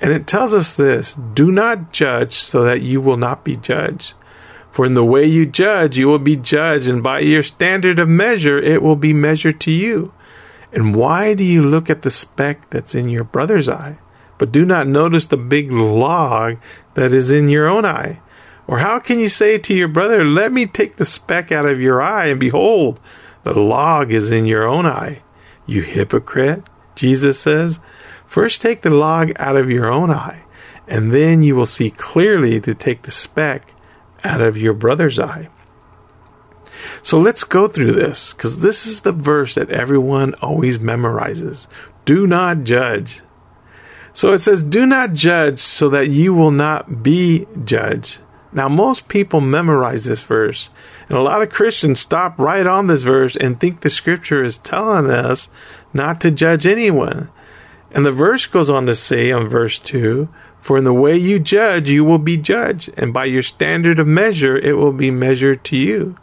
And 0.01 0.11
it 0.11 0.25
tells 0.25 0.51
us 0.51 0.75
this 0.75 1.13
do 1.13 1.51
not 1.51 1.91
judge 1.91 2.33
so 2.33 2.63
that 2.63 2.81
you 2.81 2.99
will 2.99 3.17
not 3.17 3.43
be 3.43 3.55
judged. 3.55 4.15
For 4.71 4.83
in 4.83 4.95
the 4.95 5.05
way 5.05 5.25
you 5.25 5.45
judge, 5.45 5.95
you 5.95 6.07
will 6.07 6.17
be 6.17 6.37
judged, 6.37 6.87
and 6.87 7.03
by 7.03 7.19
your 7.19 7.43
standard 7.43 7.99
of 7.99 8.09
measure, 8.09 8.57
it 8.57 8.81
will 8.81 8.95
be 8.95 9.13
measured 9.13 9.59
to 9.61 9.71
you. 9.71 10.11
And 10.73 10.95
why 10.95 11.35
do 11.35 11.43
you 11.43 11.61
look 11.61 11.87
at 11.87 12.01
the 12.01 12.09
speck 12.09 12.71
that's 12.71 12.95
in 12.95 13.09
your 13.09 13.25
brother's 13.25 13.69
eye, 13.69 13.99
but 14.39 14.51
do 14.51 14.65
not 14.65 14.87
notice 14.87 15.27
the 15.27 15.37
big 15.37 15.71
log 15.71 16.57
that 16.95 17.13
is 17.13 17.31
in 17.31 17.47
your 17.47 17.67
own 17.67 17.85
eye? 17.85 18.21
Or 18.69 18.77
how 18.77 18.99
can 18.99 19.17
you 19.17 19.29
say 19.29 19.57
to 19.57 19.73
your 19.73 19.87
brother, 19.87 20.23
Let 20.23 20.51
me 20.51 20.67
take 20.67 20.97
the 20.97 21.03
speck 21.03 21.51
out 21.51 21.65
of 21.65 21.81
your 21.81 22.03
eye, 22.03 22.27
and 22.27 22.39
behold, 22.39 22.99
the 23.41 23.55
log 23.55 24.13
is 24.13 24.31
in 24.31 24.45
your 24.45 24.67
own 24.67 24.85
eye? 24.85 25.23
You 25.65 25.81
hypocrite! 25.81 26.61
Jesus 26.93 27.39
says, 27.39 27.79
First 28.27 28.61
take 28.61 28.83
the 28.83 28.91
log 28.91 29.31
out 29.37 29.57
of 29.57 29.71
your 29.71 29.91
own 29.91 30.11
eye, 30.11 30.43
and 30.87 31.11
then 31.11 31.41
you 31.41 31.55
will 31.55 31.65
see 31.65 31.89
clearly 31.89 32.61
to 32.61 32.75
take 32.75 33.01
the 33.01 33.11
speck 33.11 33.73
out 34.23 34.39
of 34.39 34.55
your 34.55 34.75
brother's 34.75 35.17
eye. 35.17 35.49
So 37.01 37.19
let's 37.19 37.43
go 37.43 37.67
through 37.67 37.93
this, 37.93 38.35
because 38.35 38.59
this 38.59 38.85
is 38.85 39.01
the 39.01 39.11
verse 39.11 39.55
that 39.55 39.71
everyone 39.71 40.35
always 40.43 40.77
memorizes. 40.77 41.65
Do 42.05 42.27
not 42.27 42.65
judge. 42.65 43.21
So 44.13 44.31
it 44.31 44.37
says, 44.37 44.61
Do 44.61 44.85
not 44.85 45.13
judge 45.13 45.57
so 45.57 45.89
that 45.89 46.09
you 46.09 46.35
will 46.35 46.51
not 46.51 47.01
be 47.01 47.47
judged. 47.65 48.19
Now, 48.51 48.67
most 48.67 49.07
people 49.07 49.41
memorize 49.41 50.05
this 50.05 50.23
verse, 50.23 50.69
and 51.07 51.17
a 51.17 51.21
lot 51.21 51.41
of 51.41 51.51
Christians 51.51 51.99
stop 51.99 52.37
right 52.39 52.65
on 52.65 52.87
this 52.87 53.03
verse 53.03 53.35
and 53.35 53.59
think 53.59 53.81
the 53.81 53.89
scripture 53.89 54.43
is 54.43 54.57
telling 54.57 55.09
us 55.09 55.49
not 55.93 56.19
to 56.21 56.31
judge 56.31 56.65
anyone. 56.65 57.29
And 57.91 58.05
the 58.05 58.11
verse 58.11 58.45
goes 58.47 58.69
on 58.69 58.85
to 58.87 58.95
say 58.95 59.31
on 59.31 59.47
verse 59.47 59.77
2 59.79 60.29
For 60.61 60.77
in 60.77 60.83
the 60.83 60.93
way 60.93 61.15
you 61.15 61.39
judge, 61.39 61.89
you 61.89 62.03
will 62.03 62.19
be 62.19 62.37
judged, 62.37 62.89
and 62.97 63.13
by 63.13 63.25
your 63.25 63.43
standard 63.43 63.99
of 63.99 64.07
measure, 64.07 64.57
it 64.57 64.73
will 64.73 64.93
be 64.93 65.11
measured 65.11 65.63
to 65.65 65.77
you. 65.77 66.17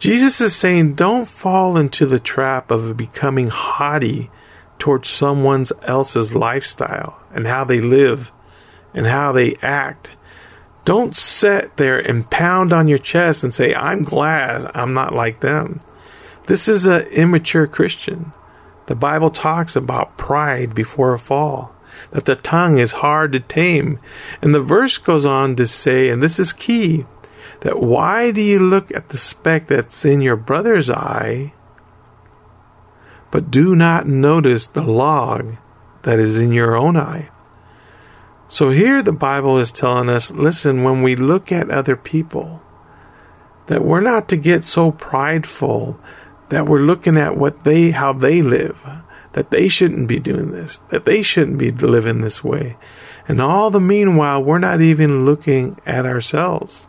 Jesus 0.00 0.40
is 0.40 0.56
saying, 0.56 0.94
don't 0.94 1.28
fall 1.28 1.76
into 1.76 2.06
the 2.06 2.18
trap 2.18 2.70
of 2.70 2.96
becoming 2.96 3.48
haughty 3.48 4.30
towards 4.78 5.10
someone 5.10 5.66
else's 5.82 6.34
lifestyle 6.34 7.20
and 7.34 7.46
how 7.46 7.64
they 7.64 7.82
live 7.82 8.32
and 8.94 9.06
how 9.06 9.32
they 9.32 9.56
act. 9.56 10.12
Don't 10.90 11.14
sit 11.14 11.76
there 11.76 12.00
and 12.00 12.28
pound 12.28 12.72
on 12.72 12.88
your 12.88 12.98
chest 12.98 13.44
and 13.44 13.54
say, 13.54 13.72
I'm 13.72 14.02
glad 14.02 14.72
I'm 14.74 14.92
not 14.92 15.14
like 15.14 15.38
them. 15.38 15.80
This 16.48 16.66
is 16.66 16.84
an 16.84 17.02
immature 17.02 17.68
Christian. 17.68 18.32
The 18.86 18.96
Bible 18.96 19.30
talks 19.30 19.76
about 19.76 20.16
pride 20.16 20.74
before 20.74 21.14
a 21.14 21.18
fall, 21.20 21.72
that 22.10 22.24
the 22.24 22.34
tongue 22.34 22.78
is 22.78 22.90
hard 22.90 23.30
to 23.34 23.38
tame. 23.38 24.00
And 24.42 24.52
the 24.52 24.60
verse 24.60 24.98
goes 24.98 25.24
on 25.24 25.54
to 25.54 25.66
say, 25.68 26.08
and 26.08 26.20
this 26.20 26.40
is 26.40 26.52
key, 26.52 27.06
that 27.60 27.78
why 27.78 28.32
do 28.32 28.40
you 28.40 28.58
look 28.58 28.92
at 28.92 29.10
the 29.10 29.16
speck 29.16 29.68
that's 29.68 30.04
in 30.04 30.20
your 30.20 30.34
brother's 30.34 30.90
eye, 30.90 31.52
but 33.30 33.52
do 33.52 33.76
not 33.76 34.08
notice 34.08 34.66
the 34.66 34.82
log 34.82 35.54
that 36.02 36.18
is 36.18 36.36
in 36.36 36.50
your 36.50 36.76
own 36.76 36.96
eye? 36.96 37.29
So 38.50 38.70
here 38.70 39.00
the 39.00 39.12
Bible 39.12 39.58
is 39.58 39.70
telling 39.70 40.08
us 40.08 40.32
listen, 40.32 40.82
when 40.82 41.02
we 41.02 41.14
look 41.14 41.52
at 41.52 41.70
other 41.70 41.94
people, 41.94 42.60
that 43.68 43.84
we're 43.84 44.00
not 44.00 44.28
to 44.28 44.36
get 44.36 44.64
so 44.64 44.90
prideful 44.90 46.00
that 46.48 46.66
we're 46.66 46.80
looking 46.80 47.16
at 47.16 47.36
what 47.36 47.62
they 47.62 47.92
how 47.92 48.12
they 48.12 48.42
live 48.42 48.76
that 49.34 49.52
they 49.52 49.68
shouldn't 49.68 50.08
be 50.08 50.18
doing 50.18 50.50
this 50.50 50.78
that 50.90 51.04
they 51.04 51.22
shouldn't 51.22 51.58
be 51.58 51.70
living 51.70 52.20
this 52.20 52.42
way. 52.42 52.76
And 53.28 53.40
all 53.40 53.70
the 53.70 53.78
meanwhile 53.78 54.42
we're 54.42 54.58
not 54.58 54.80
even 54.80 55.24
looking 55.24 55.80
at 55.86 56.04
ourselves. 56.04 56.88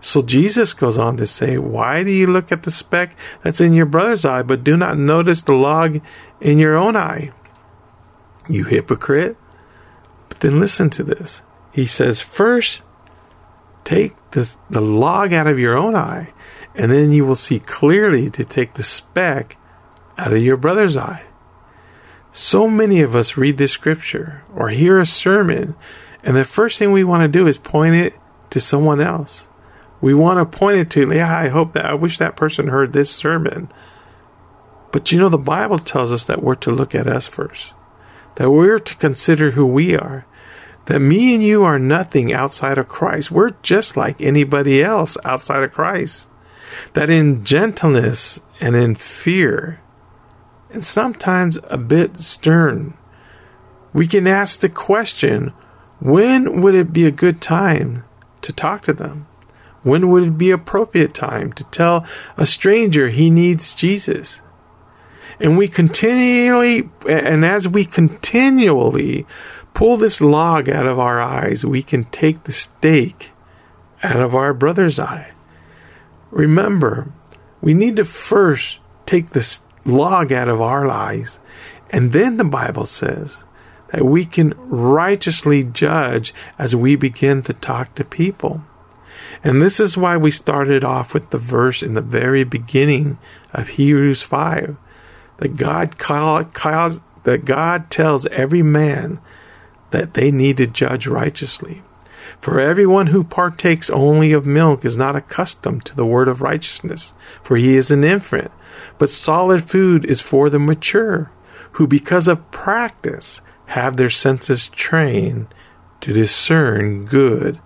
So 0.00 0.20
jesus 0.20 0.72
goes 0.72 0.98
on 0.98 1.16
to 1.18 1.26
say 1.28 1.58
why 1.58 2.02
do 2.02 2.10
you 2.10 2.26
look 2.26 2.50
at 2.50 2.64
the 2.64 2.72
speck 2.72 3.16
that's 3.44 3.60
in 3.60 3.72
your 3.72 3.86
brother's 3.86 4.24
eye 4.24 4.42
but 4.42 4.64
do 4.64 4.76
not 4.76 4.98
notice 4.98 5.42
the 5.42 5.52
log 5.52 6.00
in 6.40 6.58
your 6.58 6.76
own 6.76 6.96
eye? 6.96 7.30
You 8.48 8.64
hypocrite 8.64 9.36
but 10.28 10.40
then 10.40 10.60
listen 10.60 10.90
to 10.90 11.02
this 11.02 11.42
he 11.72 11.86
says 11.86 12.20
first 12.20 12.82
take 13.84 14.14
this, 14.32 14.58
the 14.68 14.80
log 14.80 15.32
out 15.32 15.46
of 15.46 15.58
your 15.58 15.76
own 15.76 15.94
eye 15.94 16.32
and 16.78 16.92
then 16.92 17.12
you 17.12 17.26
will 17.26 17.36
see 17.36 17.58
clearly 17.58 18.30
to 18.30 18.44
take 18.44 18.74
the 18.74 18.82
speck 18.82 19.56
out 20.16 20.32
of 20.32 20.42
your 20.42 20.56
brother's 20.56 20.96
eye. 20.96 21.24
So 22.32 22.68
many 22.68 23.00
of 23.00 23.16
us 23.16 23.36
read 23.36 23.58
this 23.58 23.72
scripture 23.72 24.44
or 24.54 24.68
hear 24.68 24.98
a 24.98 25.06
sermon, 25.06 25.74
and 26.22 26.36
the 26.36 26.44
first 26.44 26.78
thing 26.78 26.92
we 26.92 27.02
want 27.02 27.22
to 27.22 27.28
do 27.28 27.48
is 27.48 27.58
point 27.58 27.96
it 27.96 28.14
to 28.50 28.60
someone 28.60 29.00
else. 29.00 29.48
We 30.00 30.14
want 30.14 30.38
to 30.38 30.58
point 30.58 30.78
it 30.78 30.90
to, 30.90 31.12
yeah, 31.12 31.36
I 31.36 31.48
hope 31.48 31.72
that, 31.72 31.84
I 31.84 31.94
wish 31.94 32.18
that 32.18 32.36
person 32.36 32.68
heard 32.68 32.92
this 32.92 33.10
sermon. 33.10 33.72
But 34.92 35.10
you 35.10 35.18
know, 35.18 35.28
the 35.28 35.36
Bible 35.36 35.80
tells 35.80 36.12
us 36.12 36.24
that 36.26 36.42
we're 36.42 36.54
to 36.56 36.70
look 36.70 36.94
at 36.94 37.08
us 37.08 37.26
first, 37.26 37.72
that 38.36 38.50
we're 38.50 38.78
to 38.78 38.96
consider 38.96 39.52
who 39.52 39.66
we 39.66 39.96
are, 39.96 40.26
that 40.86 41.00
me 41.00 41.34
and 41.34 41.42
you 41.42 41.64
are 41.64 41.78
nothing 41.78 42.32
outside 42.32 42.78
of 42.78 42.88
Christ. 42.88 43.30
We're 43.30 43.50
just 43.62 43.96
like 43.96 44.20
anybody 44.20 44.82
else 44.82 45.16
outside 45.24 45.62
of 45.62 45.72
Christ. 45.72 46.28
That 46.94 47.10
in 47.10 47.44
gentleness 47.44 48.40
and 48.60 48.74
in 48.74 48.94
fear, 48.94 49.80
and 50.70 50.84
sometimes 50.84 51.58
a 51.64 51.78
bit 51.78 52.20
stern, 52.20 52.94
we 53.92 54.06
can 54.06 54.26
ask 54.26 54.60
the 54.60 54.68
question 54.68 55.52
when 56.00 56.62
would 56.62 56.74
it 56.74 56.92
be 56.92 57.06
a 57.06 57.10
good 57.10 57.40
time 57.40 58.04
to 58.42 58.52
talk 58.52 58.82
to 58.82 58.92
them? 58.92 59.26
When 59.82 60.10
would 60.10 60.24
it 60.24 60.38
be 60.38 60.50
appropriate 60.50 61.14
time 61.14 61.52
to 61.54 61.64
tell 61.64 62.06
a 62.36 62.46
stranger 62.46 63.08
he 63.08 63.30
needs 63.30 63.74
Jesus? 63.74 64.40
And 65.40 65.56
we 65.56 65.68
continually, 65.68 66.88
and 67.08 67.44
as 67.44 67.68
we 67.68 67.84
continually 67.84 69.26
pull 69.74 69.96
this 69.96 70.20
log 70.20 70.68
out 70.68 70.86
of 70.86 70.98
our 70.98 71.20
eyes, 71.20 71.64
we 71.64 71.82
can 71.82 72.04
take 72.06 72.44
the 72.44 72.52
stake 72.52 73.30
out 74.02 74.20
of 74.20 74.34
our 74.34 74.52
brother's 74.52 74.98
eye. 74.98 75.32
Remember, 76.30 77.12
we 77.60 77.74
need 77.74 77.96
to 77.96 78.04
first 78.04 78.78
take 79.06 79.30
this 79.30 79.60
log 79.84 80.32
out 80.32 80.48
of 80.48 80.60
our 80.60 80.88
eyes, 80.88 81.38
and 81.90 82.12
then 82.12 82.36
the 82.36 82.44
Bible 82.44 82.86
says 82.86 83.44
that 83.92 84.04
we 84.04 84.24
can 84.24 84.54
righteously 84.68 85.64
judge 85.64 86.34
as 86.58 86.76
we 86.76 86.96
begin 86.96 87.42
to 87.42 87.52
talk 87.54 87.94
to 87.94 88.04
people. 88.04 88.62
And 89.42 89.62
this 89.62 89.78
is 89.80 89.96
why 89.96 90.16
we 90.16 90.30
started 90.30 90.84
off 90.84 91.14
with 91.14 91.30
the 91.30 91.38
verse 91.38 91.82
in 91.82 91.94
the 91.94 92.02
very 92.02 92.44
beginning 92.44 93.18
of 93.52 93.68
Hebrews 93.68 94.22
5 94.22 94.76
that 95.38 95.56
God 95.56 95.98
calls, 95.98 97.00
that 97.24 97.44
God 97.44 97.90
tells 97.90 98.26
every 98.26 98.62
man 98.62 99.20
that 99.90 100.14
they 100.14 100.30
need 100.30 100.58
to 100.58 100.66
judge 100.66 101.06
righteously. 101.06 101.82
For 102.40 102.60
everyone 102.60 103.08
who 103.08 103.24
partakes 103.24 103.88
only 103.90 104.32
of 104.32 104.46
milk 104.46 104.84
is 104.84 104.96
not 104.96 105.16
accustomed 105.16 105.84
to 105.86 105.96
the 105.96 106.04
word 106.04 106.28
of 106.28 106.42
righteousness, 106.42 107.12
for 107.42 107.56
he 107.56 107.76
is 107.76 107.90
an 107.90 108.04
infant. 108.04 108.50
But 108.98 109.10
solid 109.10 109.68
food 109.68 110.04
is 110.04 110.20
for 110.20 110.50
the 110.50 110.58
mature, 110.58 111.30
who 111.72 111.86
because 111.86 112.28
of 112.28 112.50
practice 112.50 113.40
have 113.66 113.96
their 113.96 114.10
senses 114.10 114.68
trained 114.68 115.46
to 116.00 116.12
discern 116.12 117.06
good 117.06 117.60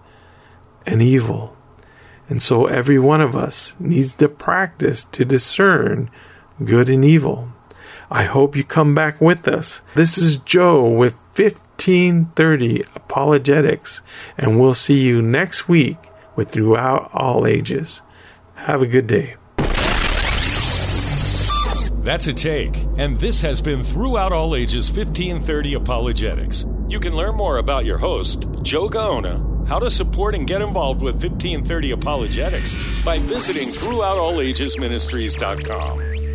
and 0.87 1.03
evil. 1.03 1.57
And 2.29 2.43
so 2.43 2.67
every 2.67 2.99
one 2.99 3.21
of 3.21 3.37
us 3.37 3.75
needs 3.79 4.15
to 4.17 4.29
practice 4.29 5.05
to 5.13 5.25
discern 5.25 6.11
good 6.65 6.89
and 6.89 7.05
evil. 7.05 7.52
I 8.13 8.25
hope 8.25 8.55
you 8.55 8.63
come 8.63 8.95
back 8.95 9.23
with 9.23 9.49
us. 9.49 9.81
This 9.95 10.19
is 10.19 10.37
Joe 10.37 10.87
with 10.87 11.15
1530 11.35 12.85
Apologetics, 12.95 14.03
and 14.37 14.61
we'll 14.61 14.75
see 14.75 15.01
you 15.01 15.23
next 15.23 15.67
week 15.67 15.97
with 16.37 16.51
Throughout 16.51 17.11
All 17.15 17.47
Ages. 17.47 18.03
Have 18.57 18.83
a 18.83 18.87
good 18.87 19.07
day. 19.07 19.37
That's 22.05 22.27
a 22.27 22.35
take, 22.35 22.77
and 22.99 23.19
this 23.19 23.41
has 23.41 23.63
been 23.63 23.83
Throughout 23.83 24.33
All 24.33 24.55
Ages 24.55 24.91
1530 24.91 25.73
Apologetics. 25.73 26.67
You 26.89 27.01
can 27.01 27.17
learn 27.17 27.35
more 27.35 27.57
about 27.57 27.87
your 27.87 27.97
host, 27.97 28.47
Joe 28.61 28.91
Gaona, 28.91 29.67
how 29.67 29.79
to 29.79 29.91
support 29.91 30.35
and 30.35 30.47
get 30.47 30.61
involved 30.61 31.01
with 31.01 31.15
1530 31.15 31.93
Apologetics 31.93 33.05
by 33.07 33.21
visiting 33.21 33.69
throughoutallagesministries.com. 33.69 36.12